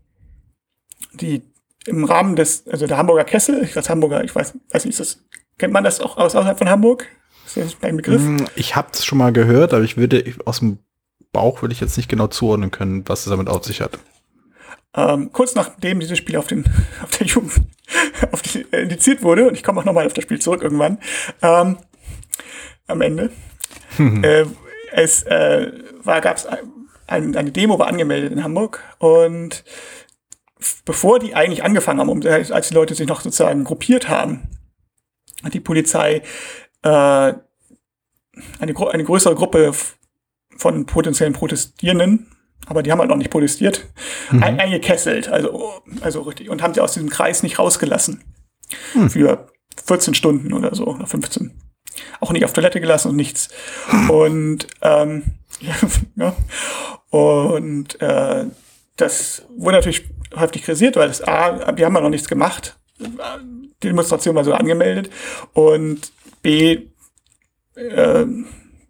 [1.14, 1.42] die
[1.86, 5.00] im Rahmen des, also der Hamburger Kessel, ich als Hamburger, ich weiß, weiß nicht, ist
[5.00, 5.26] das,
[5.58, 7.08] kennt man das auch aus, außerhalb von Hamburg?
[7.56, 8.22] Ist das ein Begriff?
[8.22, 10.80] Hm, Ich habe es schon mal gehört, aber ich würde aus dem
[11.32, 14.00] Bauch würde ich jetzt nicht genau zuordnen können, was es damit auf sich hat.
[14.96, 16.66] Ähm, kurz nachdem dieses Spiel auf, den,
[17.04, 17.54] auf der Jugend
[18.32, 21.00] auf die, äh, indiziert wurde, und ich komme auch nochmal auf das Spiel zurück irgendwann,
[21.42, 21.78] ähm,
[22.88, 23.32] am Ende,
[24.00, 24.46] äh,
[24.92, 25.72] es äh,
[26.04, 26.58] war, gab es ein,
[27.06, 29.64] ein, eine Demo war angemeldet in Hamburg und
[30.86, 34.48] bevor die eigentlich angefangen haben, um, als die Leute sich noch sozusagen gruppiert haben,
[35.44, 36.24] hat die Polizei
[36.84, 37.42] äh, eine,
[38.60, 39.72] eine größere Gruppe
[40.58, 42.28] von potenziellen Protestierenden,
[42.66, 43.88] aber die haben halt noch nicht protestiert,
[44.30, 48.24] ein, eingekesselt, also, also richtig, und haben sie aus diesem Kreis nicht rausgelassen.
[49.10, 49.48] Für
[49.86, 51.52] 14 Stunden oder so, oder 15.
[52.20, 53.50] Auch nicht auf Toilette gelassen und nichts.
[54.10, 55.24] Und, ähm,
[56.16, 56.36] ja.
[57.10, 58.46] Und äh,
[58.98, 62.78] das wurde natürlich heftig kritisiert, weil das A, wir haben ja noch nichts gemacht.
[63.00, 65.10] Die Demonstration war so angemeldet.
[65.54, 66.88] Und B,
[67.76, 68.26] äh,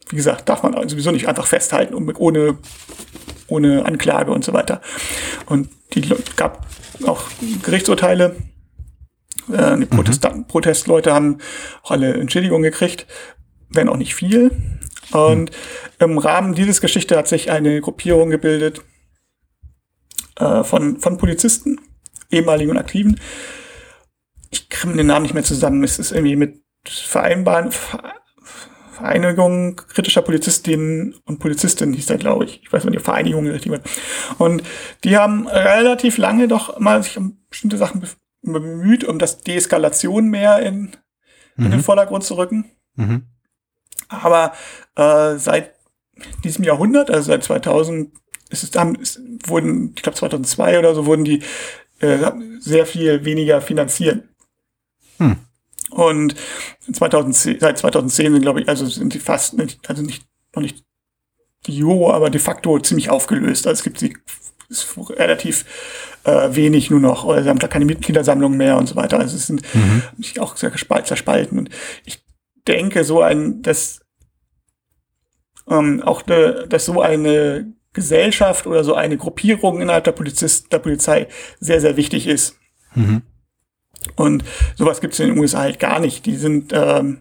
[0.10, 2.58] wie gesagt, darf man sowieso nicht einfach festhalten, um, ohne,
[3.48, 4.82] ohne Anklage und so weiter.
[5.46, 6.66] Und die gab
[7.06, 7.24] auch
[7.64, 8.36] Gerichtsurteile.
[9.52, 11.38] Äh, die Protestan Protestleute haben
[11.84, 13.08] auch alle Entschädigungen gekriegt,
[13.70, 14.52] wenn auch nicht viel.
[15.12, 15.52] Und
[16.00, 18.82] im Rahmen dieses Geschichte hat sich eine Gruppierung gebildet
[20.38, 21.80] äh, von, von Polizisten,
[22.32, 23.20] ehemaligen und aktiven.
[24.52, 25.84] Ich kriege den Namen nicht mehr zusammen.
[25.84, 27.72] Es ist irgendwie mit Vereinbaren,
[28.92, 32.62] Vereinigung kritischer Polizistinnen und Polizistinnen hieß der, glaube ich.
[32.64, 33.88] Ich weiß nicht, die Vereinigung richtig wird.
[34.38, 34.64] Und
[35.04, 38.10] die haben relativ lange doch mal sich um bestimmte Sachen be-
[38.42, 40.92] bemüht, um das Deeskalation mehr in,
[41.58, 42.72] in den Vordergrund zu rücken.
[42.96, 43.24] Mhm.
[44.10, 44.54] Aber
[44.96, 45.76] äh, seit
[46.44, 48.12] diesem Jahrhundert, also seit 2000,
[48.50, 51.42] ist es dann, ist, wurden, ich glaube 2002 oder so, wurden die
[52.00, 52.18] äh,
[52.60, 54.24] sehr viel weniger finanziert.
[55.20, 55.38] Hm.
[55.90, 56.36] Und
[56.92, 60.26] 2010, seit 2010 sind, glaube ich, also sind die fast, nicht, also nicht,
[60.56, 60.84] noch nicht
[61.68, 63.68] Euro, aber de facto ziemlich aufgelöst.
[63.68, 64.16] Also es gibt sie
[64.70, 65.66] ist relativ
[66.26, 69.20] äh, wenig nur noch, oder sie haben da keine Mitgliedersammlung mehr und so weiter.
[69.20, 69.64] Also es sind
[70.18, 71.58] sich auch sehr zerspalten.
[71.58, 71.70] Und
[72.06, 72.24] ich
[72.68, 74.02] denke, so ein, dass
[75.68, 80.80] ähm, auch ne, dass so eine Gesellschaft oder so eine Gruppierung innerhalb der, Polizist, der
[80.80, 81.28] Polizei
[81.60, 82.58] sehr, sehr wichtig ist.
[82.94, 83.24] Mhm.
[84.16, 84.44] Und
[84.76, 86.26] sowas gibt es in den USA halt gar nicht.
[86.26, 87.20] Die sind ähm,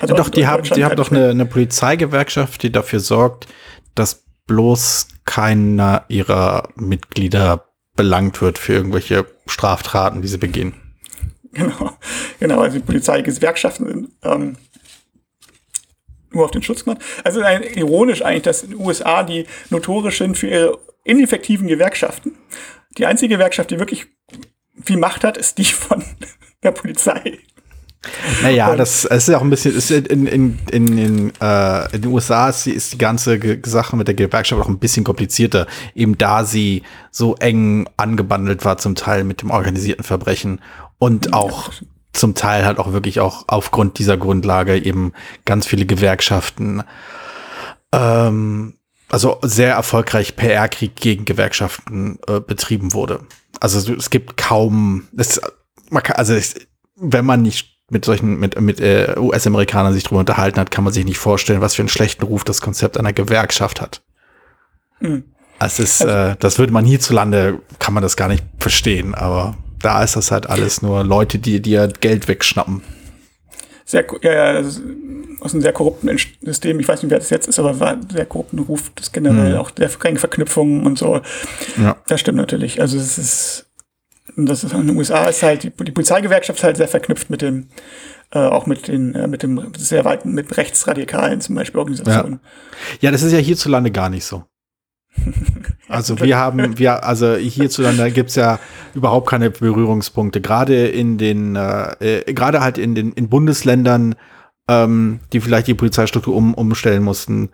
[0.00, 3.46] also doch, die haben, die haben halt doch eine, eine Polizeigewerkschaft, die dafür sorgt,
[3.94, 10.74] dass bloß keiner ihrer Mitglieder belangt wird für irgendwelche Straftaten, die sie begehen.
[11.52, 11.96] Genau,
[12.38, 14.56] genau, also die Polizeigewerkschaften sind ähm,
[16.30, 17.02] nur auf den Schutz gemacht.
[17.24, 22.36] Also ironisch eigentlich, dass in den USA die notorisch sind für ihre ineffektiven Gewerkschaften.
[22.98, 24.06] Die einzige Gewerkschaft, die wirklich
[24.82, 26.04] viel Macht hat, ist die von
[26.62, 27.38] der Polizei.
[28.42, 32.02] Naja, das, das ist ja auch ein bisschen, ist in, in, in, in, äh, in
[32.02, 35.66] den USA ist die, ist die ganze Sache mit der Gewerkschaft auch ein bisschen komplizierter,
[35.94, 40.60] eben da sie so eng angebandelt war zum Teil mit dem organisierten Verbrechen
[40.98, 41.72] und auch
[42.12, 45.12] zum Teil halt auch wirklich auch aufgrund dieser Grundlage eben
[45.44, 46.84] ganz viele Gewerkschaften,
[47.92, 48.77] ähm,
[49.08, 53.20] also sehr erfolgreich PR-Krieg gegen Gewerkschaften äh, betrieben wurde.
[53.60, 55.40] Also es gibt kaum, es,
[55.90, 56.54] man kann, also es,
[56.96, 60.92] wenn man nicht mit solchen, mit, mit äh, US-Amerikanern sich drüber unterhalten hat, kann man
[60.92, 64.02] sich nicht vorstellen, was für einen schlechten Ruf das Konzept einer Gewerkschaft hat.
[65.00, 65.24] Mhm.
[65.58, 69.56] Es ist, also, äh, das würde man hierzulande, kann man das gar nicht verstehen, aber
[69.80, 72.82] da ist das halt alles nur Leute, die dir Geld wegschnappen.
[73.84, 74.70] Sehr, ja, ja,
[75.48, 78.08] aus einem sehr korrupten System, ich weiß nicht, wer das jetzt ist, aber war ein
[78.10, 79.58] sehr korrupten Ruf, das generell mhm.
[79.58, 81.22] auch sehr enge Verknüpfungen und so.
[81.80, 81.96] Ja.
[82.06, 82.80] Das stimmt natürlich.
[82.80, 83.66] Also es ist,
[84.36, 87.40] das ist in den USA ist halt die, die Polizeigewerkschaft ist halt sehr verknüpft mit
[87.40, 87.68] dem,
[88.30, 92.40] äh, auch mit den, äh, mit dem sehr weiten, mit Rechtsradikalen zum Beispiel Organisationen.
[93.00, 93.08] Ja.
[93.08, 94.44] ja, das ist ja hierzulande gar nicht so.
[95.90, 98.58] Also wir haben, wir, also hierzulande gibt's ja
[98.92, 100.42] überhaupt keine Berührungspunkte.
[100.42, 104.14] Gerade in den, äh, äh, gerade halt in den in Bundesländern,
[104.68, 107.50] ähm, die vielleicht die Polizeistruktur um, umstellen mussten,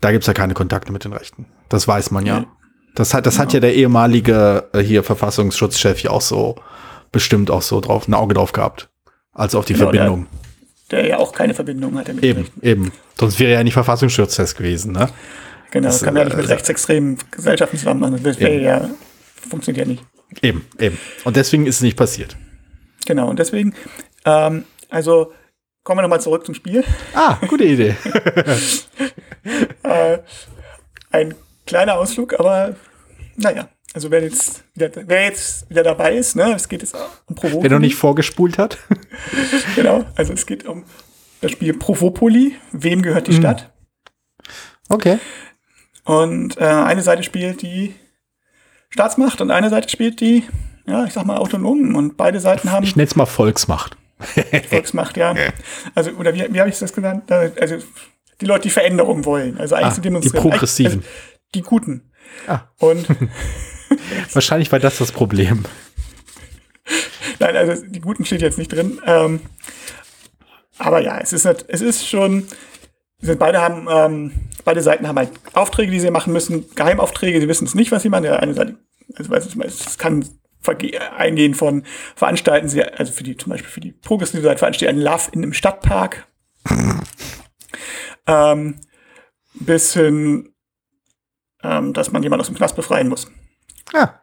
[0.00, 1.46] da gibt's ja keine Kontakte mit den Rechten.
[1.68, 2.46] Das weiß man ja.
[2.94, 3.42] Das hat, das genau.
[3.42, 6.56] hat ja der ehemalige äh, hier Verfassungsschutzchef ja auch so
[7.12, 8.88] bestimmt auch so drauf, ein Auge drauf gehabt.
[9.32, 10.26] Also auf die genau, Verbindung.
[10.90, 12.92] Der, der, ja auch keine Verbindung hatte mit Eben, eben.
[13.18, 15.08] Sonst wäre er ja nicht Verfassungsschutzchef gewesen, ne?
[15.72, 18.20] Genau, das, kann man ja nicht mit äh, rechtsextremen Gesellschaften zusammen machen.
[18.22, 18.88] Das wäre ja,
[19.48, 20.04] funktioniert ja nicht.
[20.42, 20.98] Eben, eben.
[21.24, 22.36] Und deswegen ist es nicht passiert.
[23.04, 23.74] Genau, und deswegen,
[24.24, 25.32] ähm, also
[25.86, 26.82] kommen wir nochmal zurück zum Spiel.
[27.14, 27.94] Ah, gute Idee.
[29.84, 30.18] äh,
[31.12, 32.74] ein kleiner Ausflug, aber
[33.36, 33.68] naja.
[33.94, 36.96] Also wer jetzt, wieder, wer jetzt wieder dabei ist, ne, es geht jetzt
[37.26, 37.62] um Provopoli.
[37.62, 38.78] Wer noch nicht vorgespult hat.
[39.76, 40.84] genau, also es geht um
[41.40, 42.56] das Spiel Provopoli.
[42.72, 43.38] Wem gehört die mhm.
[43.38, 43.72] Stadt?
[44.88, 45.18] Okay.
[46.04, 47.94] Und äh, eine Seite spielt die
[48.90, 50.42] Staatsmacht und eine Seite spielt die,
[50.84, 51.94] ja, ich sag mal, Autonomen.
[51.94, 52.84] Und beide Seiten haben.
[52.84, 53.96] Ich nenne es mal Volksmacht.
[54.68, 55.34] Volksmacht, ja.
[55.94, 57.30] Also, oder wie, wie habe ich das genannt?
[57.30, 57.78] Also,
[58.40, 59.58] die Leute, die Veränderung wollen.
[59.58, 60.98] Also eigentlich ah, die Die Progressiven.
[60.98, 61.08] Also,
[61.54, 62.10] die Guten.
[62.46, 62.60] Ah.
[62.78, 63.06] Und
[64.32, 65.64] wahrscheinlich war das das Problem.
[67.38, 69.00] Nein, also die Guten steht jetzt nicht drin.
[69.04, 69.40] Ähm,
[70.78, 72.46] aber ja, es ist, es ist schon,
[73.20, 74.32] sind beide haben, ähm,
[74.64, 78.02] beide Seiten haben halt Aufträge, die sie machen müssen, Geheimaufträge, sie wissen es nicht, was
[78.02, 78.24] sie machen.
[78.24, 78.76] Der eine Seite,
[79.16, 80.24] also weiß ich, es kann
[81.16, 85.04] eingehen von veranstalten sie, also für die, zum Beispiel für die progressive Seite veranstalten einen
[85.04, 86.26] Love in einem Stadtpark.
[88.26, 88.80] ähm,
[89.54, 90.52] bis hin,
[91.62, 93.30] ähm, dass man jemanden aus dem Knast befreien muss.
[93.92, 94.20] Ja.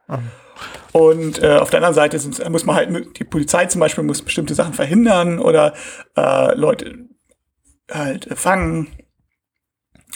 [0.92, 4.22] Und äh, auf der anderen Seite sind, muss man halt, die Polizei zum Beispiel muss
[4.22, 5.74] bestimmte Sachen verhindern oder
[6.16, 7.10] äh, Leute
[7.92, 8.88] halt äh, fangen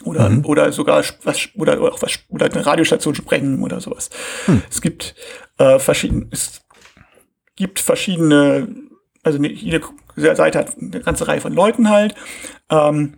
[0.03, 0.45] oder mhm.
[0.45, 4.09] oder sogar was oder auch was oder eine Radiostation sprengen oder sowas.
[4.47, 4.63] Mhm.
[4.69, 5.15] Es gibt
[5.57, 6.61] äh, verschiedene es
[7.55, 8.67] gibt verschiedene
[9.23, 9.81] also jede
[10.15, 12.15] Seite hat eine ganze Reihe von Leuten halt.
[12.69, 13.17] Ähm,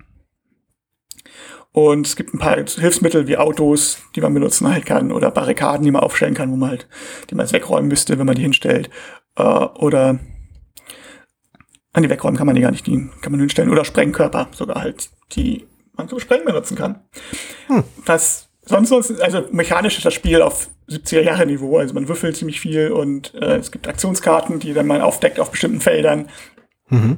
[1.71, 5.85] und es gibt ein paar Hilfsmittel wie Autos, die man benutzen halt kann, oder Barrikaden,
[5.85, 6.87] die man aufstellen kann, wo man halt,
[7.29, 8.89] die man jetzt wegräumen müsste, wenn man die hinstellt.
[9.35, 10.19] Äh, oder
[11.93, 13.69] an die wegräumen kann man die gar nicht, die kann man hinstellen.
[13.69, 15.67] Oder Sprengkörper sogar halt, die
[15.99, 17.01] man zum Sprengen benutzen kann.
[17.67, 17.83] Hm.
[18.05, 21.77] Das sonst, sonst, also mechanisch ist das Spiel auf 70er Jahre Niveau.
[21.77, 25.51] Also man würfelt ziemlich viel und äh, es gibt Aktionskarten, die dann man aufdeckt auf
[25.51, 26.29] bestimmten Feldern.
[26.89, 27.17] Mhm.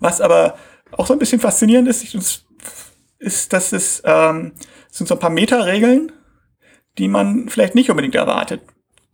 [0.00, 0.56] Was aber
[0.92, 2.46] auch so ein bisschen faszinierend ist, ist,
[3.18, 4.52] ist dass es ähm,
[4.90, 6.12] sind so ein paar Meta-Regeln,
[6.96, 8.62] die man vielleicht nicht unbedingt erwartet.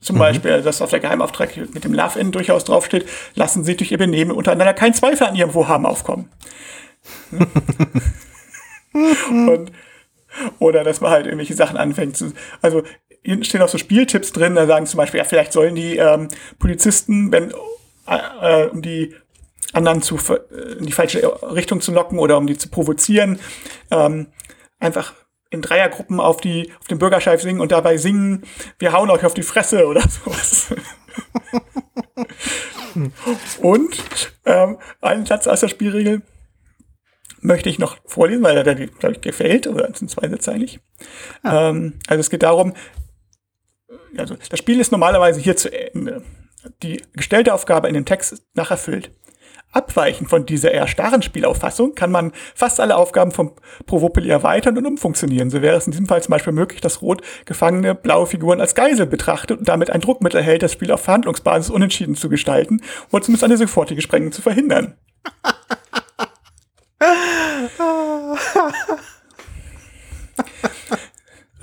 [0.01, 0.21] Zum mhm.
[0.21, 4.33] Beispiel, dass auf der Geheimauftrag mit dem Love-In durchaus draufsteht, lassen Sie durch Ihr Benehmen
[4.33, 6.31] untereinander keinen Zweifel an Ihrem Vorhaben aufkommen.
[9.29, 9.73] Und,
[10.59, 12.83] oder dass man halt irgendwelche Sachen anfängt zu, also
[13.23, 16.29] hier stehen auch so Spieltipps drin, da sagen zum Beispiel, ja, vielleicht sollen die ähm,
[16.59, 17.53] Polizisten, wenn,
[18.07, 19.15] äh, um die
[19.73, 21.23] anderen zu, äh, in die falsche
[21.55, 23.41] Richtung zu locken oder um die zu provozieren,
[23.91, 24.29] ähm,
[24.79, 25.15] einfach
[25.51, 28.43] in Dreiergruppen auf die auf den Bürgersteig singen und dabei singen,
[28.79, 30.75] wir hauen euch auf die Fresse oder sowas.
[33.61, 36.23] und ähm, einen Satz aus der Spielregel
[37.45, 40.81] möchte ich noch vorlesen, weil er glaube ich, gefällt, oder sind zwei Sätze eigentlich.
[41.43, 41.69] Ah.
[41.69, 42.73] Ähm, also es geht darum,
[44.17, 46.23] also das Spiel ist normalerweise hier zu Ende.
[46.83, 49.11] Die gestellte Aufgabe in dem Text ist nacherfüllt.
[49.73, 53.55] abweichen von dieser eher starren Spielauffassung, kann man fast alle Aufgaben vom
[53.87, 55.51] Provopel erweitern und umfunktionieren.
[55.51, 58.77] So wäre es in diesem Fall zum Beispiel möglich, dass Rot gefangene blaue Figuren als
[58.77, 62.81] Geisel betrachtet und damit ein Druckmittel erhält, das Spiel auf Verhandlungsbasis unentschieden zu gestalten
[63.11, 64.95] oder zumindest eine sofortige Sprengung zu verhindern.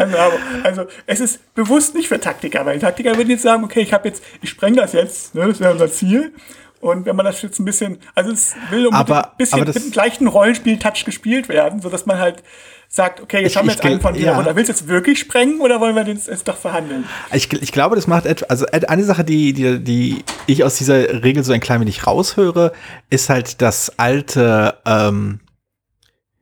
[0.02, 0.16] Also,
[0.64, 4.08] also, es ist bewusst nicht für Taktiker, weil Taktiker würden jetzt sagen, okay, ich habe
[4.08, 6.34] jetzt, ich spreng das jetzt, ne, das wäre unser Ziel.
[6.82, 9.76] Und wenn man das jetzt ein bisschen, also es will um aber, ein bisschen mit
[9.76, 12.42] dem gleichen Rollenspiel-Touch gespielt werden, so dass man halt
[12.88, 14.40] sagt, okay, jetzt ich, haben wir jetzt einen von dir, ja.
[14.40, 17.06] oder willst du jetzt wirklich sprengen oder wollen wir den jetzt doch verhandeln?
[17.32, 21.24] Ich, ich glaube, das macht etwa, also eine Sache, die, die, die ich aus dieser
[21.24, 22.74] Regel so ein klein wenig raushöre,
[23.10, 25.40] ist halt das alte, ähm,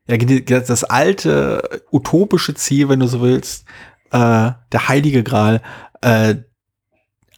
[0.10, 3.65] ja, das alte utopische Ziel, wenn du so willst,
[4.12, 5.62] äh, der heilige Gral,
[6.02, 6.36] äh,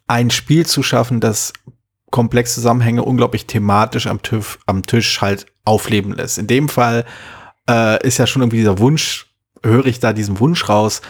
[0.08, 1.54] ein Spiel zu schaffen, das
[2.12, 6.38] komplexe Zusammenhänge unglaublich thematisch am, TÜV, am Tisch halt aufleben lässt.
[6.38, 7.06] In dem Fall
[7.70, 11.02] äh, ist ja schon irgendwie dieser Wunsch, höre ich da diesen Wunsch raus,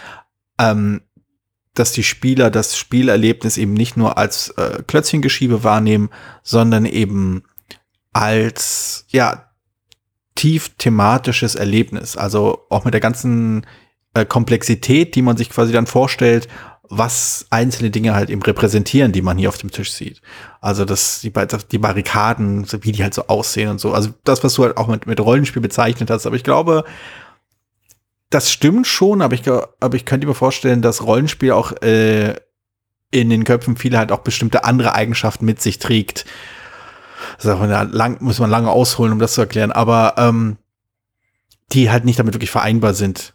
[0.60, 1.02] ähm,
[1.74, 6.10] dass die Spieler das Spielerlebnis eben nicht nur als äh, Klötzchengeschiebe wahrnehmen,
[6.44, 7.44] sondern eben
[8.14, 9.51] als ja
[10.42, 12.18] tief thematisches Erlebnis.
[12.18, 13.68] Also auch mit der ganzen
[14.16, 16.48] äh, Komplexität, die man sich quasi dann vorstellt,
[16.90, 20.20] was einzelne Dinge halt eben repräsentieren, die man hier auf dem Tisch sieht.
[20.60, 21.32] Also das, die,
[21.72, 23.94] die Barrikaden, wie die halt so aussehen und so.
[23.94, 26.26] Also das, was du halt auch mit, mit Rollenspiel bezeichnet hast.
[26.26, 26.86] Aber ich glaube,
[28.32, 32.34] das stimmt schon, aber ich, aber ich könnte mir vorstellen, dass Rollenspiel auch äh,
[33.12, 36.26] in den Köpfen viele halt auch bestimmte andere Eigenschaften mit sich trägt,
[37.42, 40.58] das ist lang, muss man lange ausholen, um das zu erklären, aber ähm,
[41.72, 43.34] die halt nicht damit wirklich vereinbar sind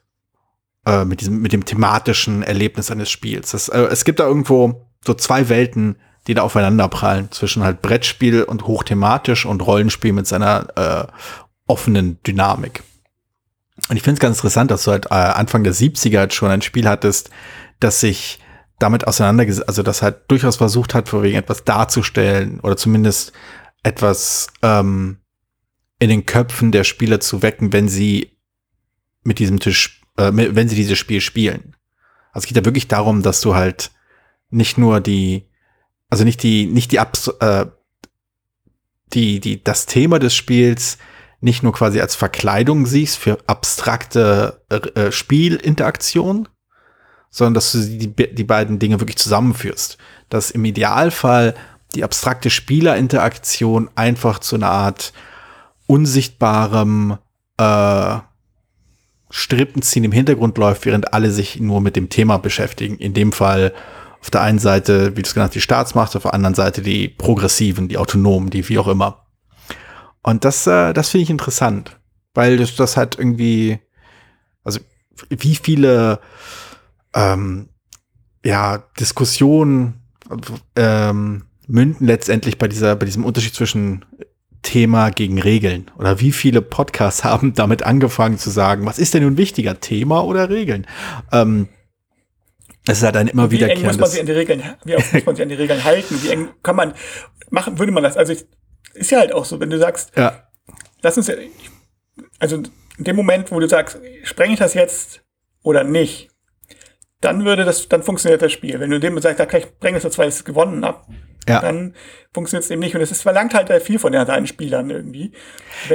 [0.85, 3.53] äh, mit diesem, mit dem thematischen Erlebnis eines Spiels.
[3.53, 7.83] Das, äh, es gibt da irgendwo so zwei Welten, die da aufeinander prallen, zwischen halt
[7.83, 11.13] Brettspiel und hochthematisch und Rollenspiel mit seiner äh,
[11.67, 12.83] offenen Dynamik.
[13.89, 16.51] Und ich finde es ganz interessant, dass du halt äh, Anfang der 70er halt schon
[16.51, 17.31] ein Spiel hattest,
[17.79, 18.41] das sich
[18.79, 23.33] damit auseinandergesetzt, also das halt durchaus versucht hat, vor wegen etwas darzustellen oder zumindest
[23.87, 25.19] etwas ähm,
[26.01, 28.37] in den Köpfen der Spieler zu wecken, wenn sie
[29.23, 31.77] mit diesem Tisch, äh, wenn sie dieses Spiel spielen.
[32.33, 33.93] Also es geht ja wirklich darum, dass du halt
[34.51, 35.49] nicht nur die,
[36.11, 37.67] also nicht die, nicht die, Abs äh,
[39.13, 40.99] die, die, das Thema des Spiels
[41.41, 46.49] nicht nur quasi als Verkleidung siehst für abstrakte äh, äh Spielinteraktion,
[47.31, 49.97] sondern dass du die, die beiden Dinge wirklich zusammenführst.
[50.29, 51.55] Dass im Idealfall
[51.97, 55.13] die abstrakte Spielerinteraktion einfach zu einer Art
[55.87, 57.19] unsichtbarem
[57.57, 58.19] äh,
[59.31, 62.99] Strippenziehen im Hintergrund läuft, während alle sich nur mit dem Thema beschäftigen.
[62.99, 63.73] In dem Fall
[64.21, 67.09] auf der einen Seite, wie du es genannt, die Staatsmacht, auf der anderen Seite die
[67.09, 69.27] Progressiven, die Autonomen, die wie auch immer.
[70.23, 71.99] Und das, äh, das finde ich interessant,
[72.35, 73.79] weil das, das halt irgendwie,
[74.65, 74.81] also
[75.31, 76.21] wie viele
[77.15, 77.69] ähm,
[78.45, 80.03] ja, Diskussionen
[80.75, 84.05] ähm, münden letztendlich bei dieser, bei diesem Unterschied zwischen
[84.63, 85.91] Thema gegen Regeln?
[85.99, 90.25] Oder wie viele Podcasts haben damit angefangen zu sagen, was ist denn nun wichtiger, Thema
[90.25, 90.87] oder Regeln?
[91.33, 91.69] Ähm,
[92.89, 94.95] es ist halt ein immer wieder Wie eng muss man sich an die Regeln, wie
[94.95, 96.23] oft muss man sich an die Regeln halten?
[96.23, 96.95] Wie eng kann man
[97.51, 98.17] machen, würde man das?
[98.17, 98.47] Also ich,
[98.95, 100.49] ist ja halt auch so, wenn du sagst, ja.
[101.03, 101.31] lass uns
[102.39, 102.57] also
[102.99, 105.23] in dem Moment, wo du sagst, spreng ich das jetzt
[105.63, 106.31] oder nicht,
[107.21, 108.79] dann würde das, dann funktioniert das Spiel.
[108.79, 111.01] Wenn du dem sagst, da kann ich bringen das jetzt, weil ich es gewonnen habe,
[111.49, 111.61] ja.
[111.61, 111.95] dann
[112.33, 112.95] funktioniert es eben nicht.
[112.95, 115.33] Und es ist, verlangt halt viel von den deinen Spielern irgendwie.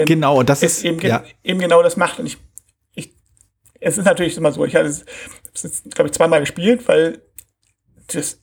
[0.06, 1.24] genau, und das ist eben, ja.
[1.44, 2.20] eben genau das macht.
[2.20, 2.38] Und ich,
[2.96, 3.14] ich,
[3.80, 5.06] es ist natürlich immer so, ich habe es,
[5.94, 7.22] glaube ich, zweimal gespielt, weil
[8.08, 8.42] das,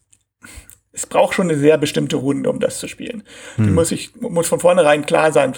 [0.93, 3.25] es braucht schon eine sehr bestimmte Runde, um das zu spielen.
[3.57, 3.67] Hm.
[3.67, 5.55] Die muss ich, muss von vornherein klar sein,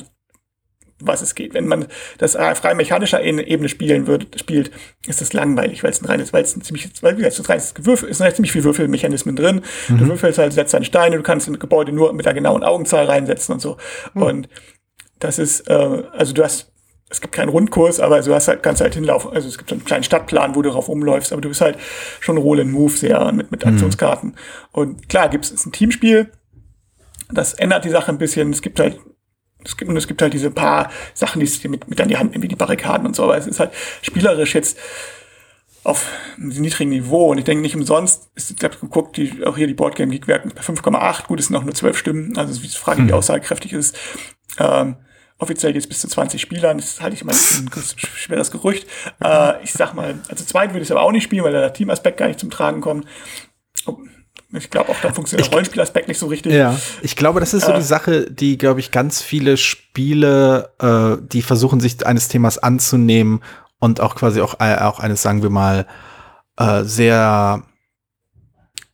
[1.01, 1.55] was es geht.
[1.55, 1.87] Wenn man
[2.19, 4.71] das frei mechanischer Ebene spielen wird, spielt,
[5.07, 7.75] ist das langweilig, weil es ein reines, weil es ein ziemlich, weil es ein reines
[7.75, 9.63] Gewürfel ist, sind ziemlich viele Würfelmechanismen drin.
[9.89, 9.99] Mhm.
[9.99, 13.07] Du würfelst halt, setzt deine Steine, du kannst ein Gebäude nur mit einer genauen Augenzahl
[13.07, 13.77] reinsetzen und so.
[14.15, 14.23] Mhm.
[14.23, 14.49] Und
[15.19, 16.73] das ist, äh, also du hast,
[17.09, 19.33] es gibt keinen Rundkurs, aber du hast halt, kannst halt hinlaufen.
[19.33, 21.77] Also es gibt so einen kleinen Stadtplan, wo du drauf umläufst, aber du bist halt
[22.21, 23.73] schon Roll and Move sehr mit, mit mhm.
[23.73, 24.31] Aktionskarten.
[24.31, 24.35] Mhm.
[24.73, 26.31] Und klar, gibt es ein Teamspiel.
[27.33, 28.51] Das ändert die Sache ein bisschen.
[28.51, 28.99] Es gibt halt
[29.65, 32.17] es gibt, und es gibt halt diese paar Sachen, die es mit, mit an die
[32.17, 34.79] Hand nehmen, wie die Barrikaden und so, aber es ist halt spielerisch jetzt
[35.83, 36.07] auf
[36.37, 39.67] einem niedrigen Niveau und ich denke nicht umsonst ist, ich habe geguckt, die, auch hier
[39.67, 42.63] die Boardgame Geek werken bei 5,8, gut, es sind auch nur 12 Stimmen, also es
[42.63, 43.15] ist die Frage, wie hm.
[43.15, 43.99] aussagekräftig ist.
[44.59, 44.97] Ähm,
[45.39, 48.87] offiziell jetzt bis zu 20 Spielern, das halte ich immer ein schweres Gerücht.
[49.25, 51.73] Äh, ich sag mal, also zweit würde ich es aber auch nicht spielen, weil der
[51.73, 53.07] Teamaspekt gar nicht zum Tragen kommt.
[54.53, 56.53] Ich glaube auch, da funktioniert der Rollenspielaspekt nicht so richtig.
[56.53, 60.71] Ja, ich glaube, das ist so äh, die Sache, die, glaube ich, ganz viele Spiele,
[60.81, 63.43] äh, die versuchen, sich eines Themas anzunehmen
[63.79, 65.87] und auch quasi auch, äh, auch eines, sagen wir mal,
[66.59, 67.63] äh, sehr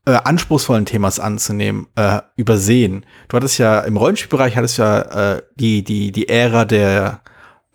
[0.05, 3.07] äh, anspruchsvollen Themas anzunehmen, äh, übersehen.
[3.29, 7.23] Du hattest ja im Rollenspielbereich hattest ja äh, die, die, die Ära der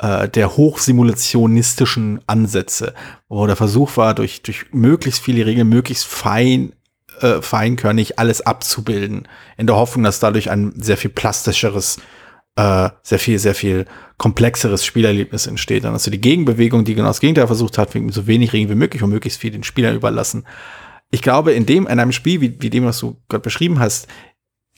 [0.01, 2.93] äh, der hochsimulationistischen Ansätze,
[3.29, 6.73] wo der Versuch war, durch, durch möglichst viele Regeln, möglichst fein,
[7.21, 11.97] äh, feinkörnig alles abzubilden, in der Hoffnung, dass dadurch ein sehr viel plastischeres,
[12.55, 13.85] äh, sehr viel, sehr viel
[14.17, 15.83] komplexeres Spielerlebnis entsteht.
[15.83, 18.75] Dann hast du die Gegenbewegung, die genau das Gegenteil versucht hat, so wenig Regeln wie
[18.75, 20.45] möglich und möglichst viel den Spielern überlassen.
[21.09, 24.07] Ich glaube, in dem, in einem Spiel, wie, wie dem, was du gerade beschrieben hast,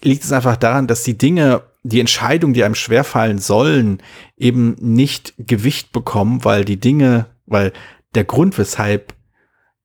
[0.02, 4.02] liegt es einfach daran, dass die Dinge die Entscheidungen, die einem schwerfallen sollen,
[4.38, 7.74] eben nicht Gewicht bekommen, weil die Dinge, weil
[8.16, 9.14] der Grund, weshalb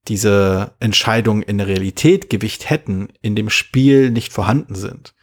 [0.09, 5.15] diese Entscheidungen in der Realität Gewicht hätten, in dem Spiel nicht vorhanden sind.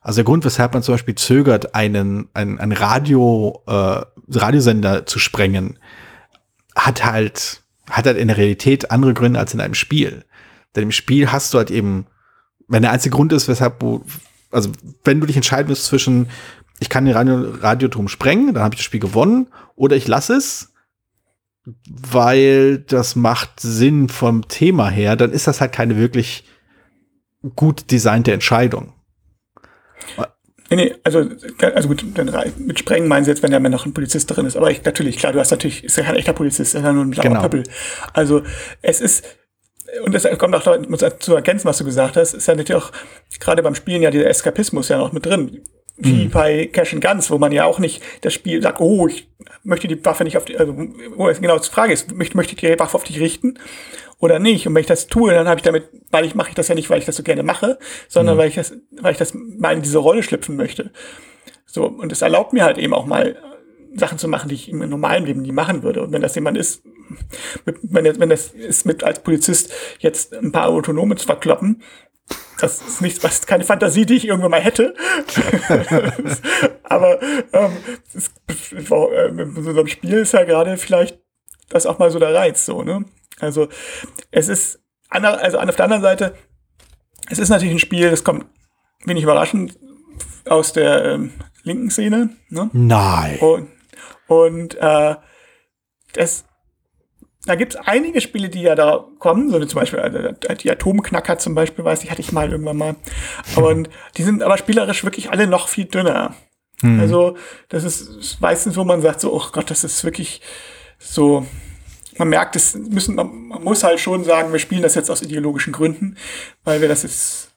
[0.00, 5.18] Also der Grund, weshalb man zum Beispiel zögert, einen, einen, einen Radio, äh, Radiosender zu
[5.18, 5.78] sprengen,
[6.74, 10.24] hat halt, hat halt in der Realität andere Gründe als in einem Spiel.
[10.74, 12.06] Denn im Spiel hast du halt eben,
[12.68, 14.04] wenn der einzige Grund ist, weshalb du
[14.50, 14.70] also
[15.04, 16.28] wenn du dich entscheiden musst zwischen,
[16.80, 20.34] ich kann den Radio, Radioturm sprengen, dann habe ich das Spiel gewonnen, oder ich lasse
[20.34, 20.69] es,
[21.88, 26.44] weil das macht Sinn vom Thema her, dann ist das halt keine wirklich
[27.56, 28.92] gut designte Entscheidung.
[30.70, 31.28] Nee, nee, also,
[31.74, 32.04] also gut,
[32.58, 34.56] mit Sprengen meinen sie jetzt, wenn da noch ein Polizist drin ist.
[34.56, 37.04] Aber ich, natürlich, klar, du hast natürlich, ist ja kein echter Polizist, ist ja nur
[37.04, 37.40] ein blauer genau.
[37.40, 37.64] Pöppel.
[38.12, 38.42] Also,
[38.80, 39.24] es ist,
[40.04, 40.62] und das kommt auch
[41.18, 42.92] zu ergänzen, was du gesagt hast, ist ja natürlich auch
[43.40, 45.60] gerade beim Spielen ja dieser Eskapismus ja noch mit drin.
[46.00, 46.30] Wie mhm.
[46.30, 49.28] bei Cash and Guns, wo man ja auch nicht das Spiel sagt, oh, ich
[49.62, 52.60] möchte die Waffe nicht auf die, also, wo genau die Frage ist, möchte, möchte ich
[52.60, 53.58] die Waffe auf dich richten
[54.18, 54.66] oder nicht?
[54.66, 56.74] Und wenn ich das tue, dann habe ich damit, weil ich mache ich das ja
[56.74, 57.78] nicht, weil ich das so gerne mache,
[58.08, 58.40] sondern mhm.
[58.40, 60.90] weil ich das, weil ich das mal in diese Rolle schlüpfen möchte.
[61.66, 63.36] So, und es erlaubt mir halt eben auch mal
[63.94, 66.02] Sachen zu machen, die ich im normalen Leben nie machen würde.
[66.02, 66.82] Und wenn das jemand ist,
[67.82, 71.82] wenn, das, wenn das ist mit als Polizist jetzt ein paar Autonome zu verkloppen,
[72.60, 74.94] das ist nichts, was keine Fantasie, die ich irgendwann mal hätte.
[76.82, 77.76] Aber ähm,
[78.12, 81.20] ist, äh, mit so einem Spiel ist ja gerade vielleicht
[81.68, 83.04] das auch mal so der Reiz, so, ne?
[83.38, 83.68] Also
[84.30, 86.34] es ist, also auf der anderen Seite,
[87.30, 88.46] es ist natürlich ein Spiel, das kommt
[89.04, 89.78] wenig überraschend
[90.46, 92.30] aus der ähm, linken Szene.
[92.48, 92.70] Ne?
[92.72, 93.38] Nein.
[93.38, 93.68] Und,
[94.26, 95.16] und äh,
[96.12, 96.44] das
[97.46, 100.70] da gibt es einige Spiele, die ja da kommen, so wie zum Beispiel äh, die
[100.70, 102.96] Atomknacker zum Beispiel, weiß ich, hatte ich mal irgendwann mal.
[103.56, 106.34] Und die sind aber spielerisch wirklich alle noch viel dünner.
[106.82, 107.00] Mhm.
[107.00, 107.36] Also
[107.68, 110.42] das ist meistens, wo man sagt so, oh Gott, das ist wirklich
[110.98, 111.46] so,
[112.18, 115.22] man merkt, es müssen, man, man muss halt schon sagen, wir spielen das jetzt aus
[115.22, 116.16] ideologischen Gründen,
[116.64, 117.49] weil wir das jetzt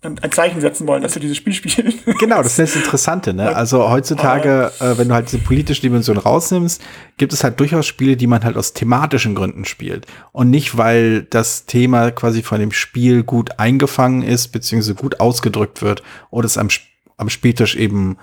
[0.00, 1.92] ein Zeichen setzen wollen, dass wir dieses Spiel spielen.
[2.20, 3.34] Genau, das ist das Interessante.
[3.34, 3.54] Ne?
[3.54, 6.80] Also heutzutage, äh, wenn du halt diese politische Dimension rausnimmst,
[7.16, 10.06] gibt es halt durchaus Spiele, die man halt aus thematischen Gründen spielt.
[10.30, 15.82] Und nicht, weil das Thema quasi von dem Spiel gut eingefangen ist, beziehungsweise gut ausgedrückt
[15.82, 16.68] wird oder es am,
[17.16, 18.18] am Spieltisch eben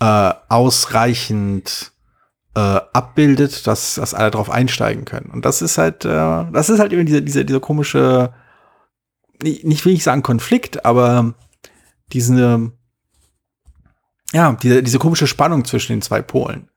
[0.00, 1.92] äh, ausreichend
[2.56, 5.30] äh, abbildet, dass, dass alle drauf einsteigen können.
[5.32, 6.08] Und das ist halt, äh,
[6.52, 8.32] das ist halt eben diese, diese, diese komische
[9.42, 11.34] nicht will ich sagen Konflikt, aber
[12.12, 12.72] diese,
[14.32, 16.68] ja, diese, diese komische Spannung zwischen den zwei Polen.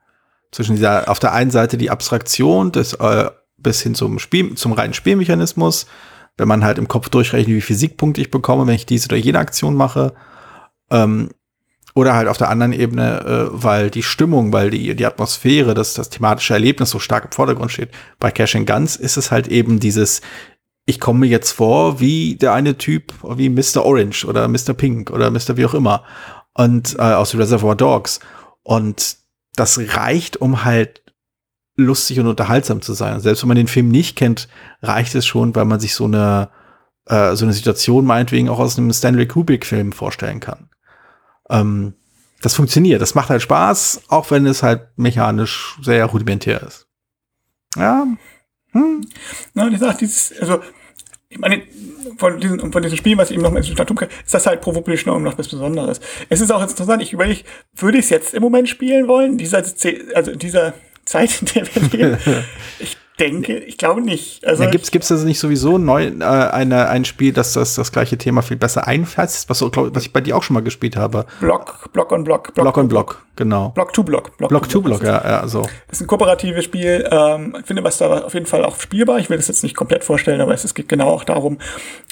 [0.51, 4.73] Zwischen dieser, auf der einen Seite die Abstraktion des, äh, bis hin zum Spiel, zum
[4.73, 5.87] reinen Spielmechanismus,
[6.37, 9.17] wenn man halt im Kopf durchrechnet, wie viel Siegpunkte ich bekomme, wenn ich diese oder
[9.17, 10.13] jene Aktion mache.
[10.91, 11.29] Ähm,
[11.93, 15.93] oder halt auf der anderen Ebene, äh, weil die Stimmung, weil die, die Atmosphäre, das,
[15.93, 17.89] das thematische Erlebnis so stark im Vordergrund steht.
[18.19, 20.21] Bei Cash and Guns ist es halt eben dieses,
[20.85, 23.83] ich komme mir jetzt vor wie der eine Typ, wie Mr.
[23.83, 24.73] Orange oder Mr.
[24.73, 25.57] Pink oder Mr.
[25.57, 26.03] wie auch immer.
[26.53, 28.19] Und äh, aus Reservoir Dogs.
[28.63, 29.17] Und
[29.55, 31.01] das reicht, um halt
[31.75, 33.19] lustig und unterhaltsam zu sein.
[33.19, 34.47] selbst wenn man den Film nicht kennt,
[34.81, 36.49] reicht es schon, weil man sich so eine,
[37.05, 40.69] äh, so eine Situation meinetwegen auch aus einem Stanley Kubrick-Film vorstellen kann.
[41.49, 41.93] Ähm,
[42.41, 43.01] das funktioniert.
[43.01, 46.87] Das macht halt Spaß, auch wenn es halt mechanisch sehr rudimentär ist.
[47.75, 48.05] Ja,
[48.75, 49.01] hm.
[49.53, 50.59] Na, die sagt, dieses, also,
[51.29, 51.63] ich meine,
[52.17, 54.45] von diesen, von diesen Spielen, was ich eben noch mal in tun kann, ist das
[54.45, 56.01] halt Pro Publish noch was Besonderes.
[56.29, 57.43] Es ist auch interessant, ich überlege,
[57.75, 59.63] würde ich es jetzt im Moment spielen wollen, dieser,
[60.13, 60.73] also in dieser
[61.05, 62.17] Zeit, in der wir leben?
[62.79, 64.45] ich denke, ich glaube nicht.
[64.45, 67.91] Also ja, gibt es also nicht sowieso neu äh, eine, ein Spiel, das das, das
[67.91, 70.63] gleiche Thema viel besser einfasst, was, so, glaub, was ich bei dir auch schon mal
[70.63, 71.25] gespielt habe?
[71.39, 72.53] Block, Block on Block.
[72.53, 73.69] Block, Block on Block, genau.
[73.69, 74.37] Block to Block.
[74.37, 75.61] Block, Block to Block, Block, ja, ja, so.
[75.61, 77.07] Das ist ein kooperatives Spiel.
[77.09, 79.19] Ähm, ich finde, was da auf jeden Fall auch spielbar.
[79.19, 81.59] Ich will das jetzt nicht komplett vorstellen, aber es, es geht genau auch darum,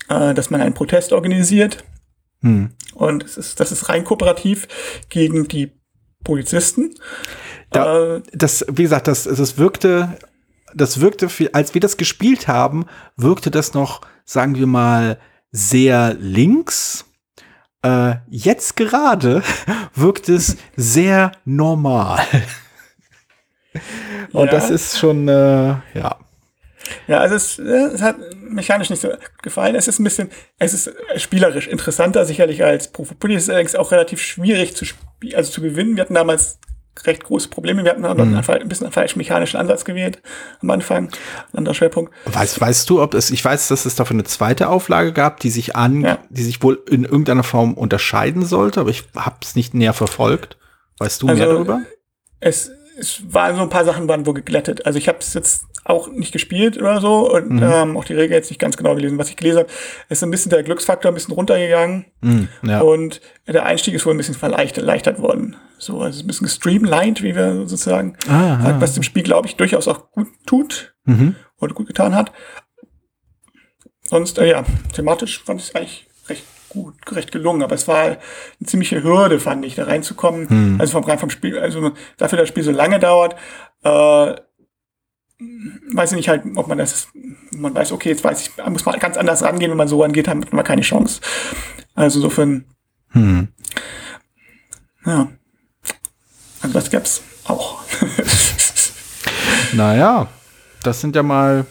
[0.09, 1.83] äh, dass man einen Protest organisiert.
[2.41, 2.71] Hm.
[2.93, 4.67] Und es ist, das ist rein kooperativ
[5.09, 5.71] gegen die
[6.23, 6.95] Polizisten.
[7.71, 10.17] Da, äh, das, wie gesagt, das, das wirkte
[10.75, 15.19] das wirkte, als wir das gespielt haben, wirkte das noch, sagen wir mal,
[15.51, 17.05] sehr links.
[17.83, 19.43] Äh, jetzt gerade
[19.95, 22.25] wirkt es sehr normal.
[24.31, 24.51] Und ja.
[24.51, 26.17] das ist schon, äh, ja.
[27.07, 29.09] Ja, also es, es, hat mechanisch nicht so
[29.41, 29.75] gefallen.
[29.75, 33.35] Es ist ein bisschen, es ist spielerisch interessanter sicherlich als Profopoli.
[33.35, 35.95] Es ist allerdings auch relativ schwierig zu spielen, also zu gewinnen.
[35.95, 36.59] Wir hatten damals
[37.05, 37.83] recht große Probleme.
[37.83, 38.37] Wir hatten mhm.
[38.37, 40.21] ein bisschen einen falschen mechanischen Ansatz gewählt
[40.61, 41.09] am Anfang,
[41.51, 42.13] ein anderer Schwerpunkt.
[42.25, 45.49] Weißt, weißt du, ob es, ich weiß, dass es dafür eine zweite Auflage gab, die
[45.49, 46.19] sich an, ja.
[46.29, 50.57] die sich wohl in irgendeiner Form unterscheiden sollte, aber ich habe es nicht näher verfolgt.
[50.99, 51.81] Weißt du also, mehr darüber?
[52.39, 54.85] Es, es waren so ein paar Sachen waren wohl geglättet.
[54.85, 57.63] Also ich habe es jetzt auch nicht gespielt oder so und mhm.
[57.63, 59.17] ähm, auch die Regel jetzt nicht ganz genau gelesen.
[59.17, 59.69] Was ich gelesen habe,
[60.09, 62.79] ist ein bisschen der Glücksfaktor ein bisschen runtergegangen mhm, ja.
[62.81, 65.57] und der Einstieg ist wohl ein bisschen erleichtert worden.
[65.77, 68.75] So, also ein bisschen streamlined, wie wir sozusagen, ah, ah.
[68.79, 71.35] was dem Spiel, glaube ich, durchaus auch gut tut mhm.
[71.59, 72.31] oder gut getan hat.
[74.03, 74.63] Sonst, äh, ja,
[74.93, 78.17] thematisch fand ich es eigentlich recht gut, recht gelungen, aber es war eine
[78.65, 80.47] ziemliche Hürde, fand ich, da reinzukommen.
[80.73, 80.81] Mhm.
[80.81, 83.35] Also vom rein vom Spiel, also dafür, dass das Spiel so lange dauert,
[83.83, 84.35] äh,
[85.93, 87.07] weiß ich nicht halt, ob man das,
[87.51, 90.27] man weiß, okay, jetzt weiß ich, muss man ganz anders rangehen, wenn man so rangeht,
[90.27, 91.21] hat man keine Chance.
[91.95, 92.65] Also insofern,
[93.09, 93.49] hm.
[95.05, 95.27] ja,
[96.61, 97.83] also das gäb's auch.
[99.73, 100.27] naja,
[100.81, 101.65] das sind ja mal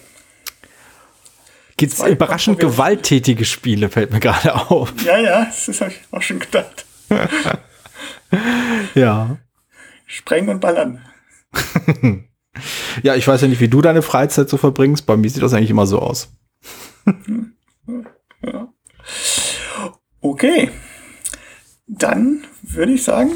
[1.83, 4.95] gibt's überraschend gewalttätige Spiele, fällt mir gerade auf.
[5.05, 6.87] Ja, ja, das habe ich auch schon gedacht.
[8.95, 9.37] ja.
[10.07, 11.05] Sprengen und ballern.
[13.03, 15.07] Ja, ich weiß ja nicht, wie du deine Freizeit so verbringst.
[15.07, 16.35] Bei mir sieht das eigentlich immer so aus.
[18.43, 18.68] ja.
[20.20, 20.70] Okay.
[21.87, 23.30] Dann würde ich sagen,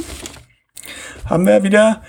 [1.24, 2.02] haben wir wieder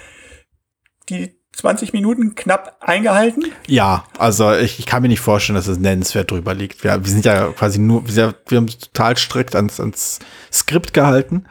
[1.08, 3.46] die 20 Minuten knapp eingehalten.
[3.66, 6.84] Ja, also ich, ich kann mir nicht vorstellen, dass es nennenswert drüber liegt.
[6.84, 10.20] Wir, wir sind ja quasi nur, wir, wir haben total strikt ans, ans
[10.54, 11.46] Skript gehalten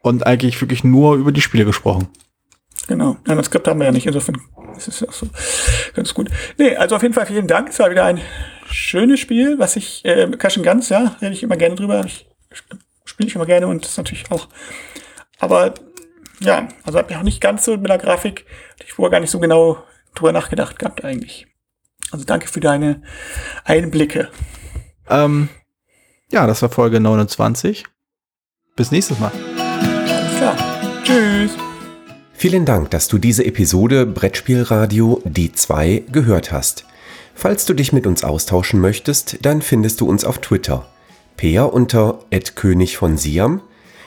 [0.00, 2.08] und eigentlich wirklich nur über die Spiele gesprochen.
[2.88, 3.16] Genau.
[3.28, 4.40] Ja, das Skript haben wir ja nicht, insofern
[4.76, 5.28] ist es ja so
[5.94, 6.28] ganz gut.
[6.58, 7.68] Nee, also auf jeden Fall vielen Dank.
[7.68, 8.20] Es war wieder ein
[8.68, 12.04] schönes Spiel, was ich, äh, Cash Guns, ja, rede ich immer gerne drüber.
[12.04, 12.26] Ich,
[13.04, 14.48] Spiele ich immer gerne und das ist natürlich auch.
[15.38, 15.74] Aber
[16.42, 18.46] ja, also habe ich auch nicht ganz so mit der Grafik,
[18.84, 19.82] ich vorher gar nicht so genau
[20.14, 21.46] drüber nachgedacht gehabt eigentlich.
[22.10, 23.02] Also danke für deine
[23.64, 24.28] Einblicke.
[25.08, 25.48] Ähm,
[26.30, 27.84] ja, das war Folge 29.
[28.76, 29.32] Bis nächstes Mal.
[29.58, 30.56] Alles klar.
[31.04, 31.52] Tschüss.
[32.34, 36.84] Vielen Dank, dass du diese Episode Brettspielradio Die 2 gehört hast.
[37.34, 40.86] Falls du dich mit uns austauschen möchtest, dann findest du uns auf Twitter.
[41.36, 42.20] Peer unter
[42.54, 43.62] König von Siam,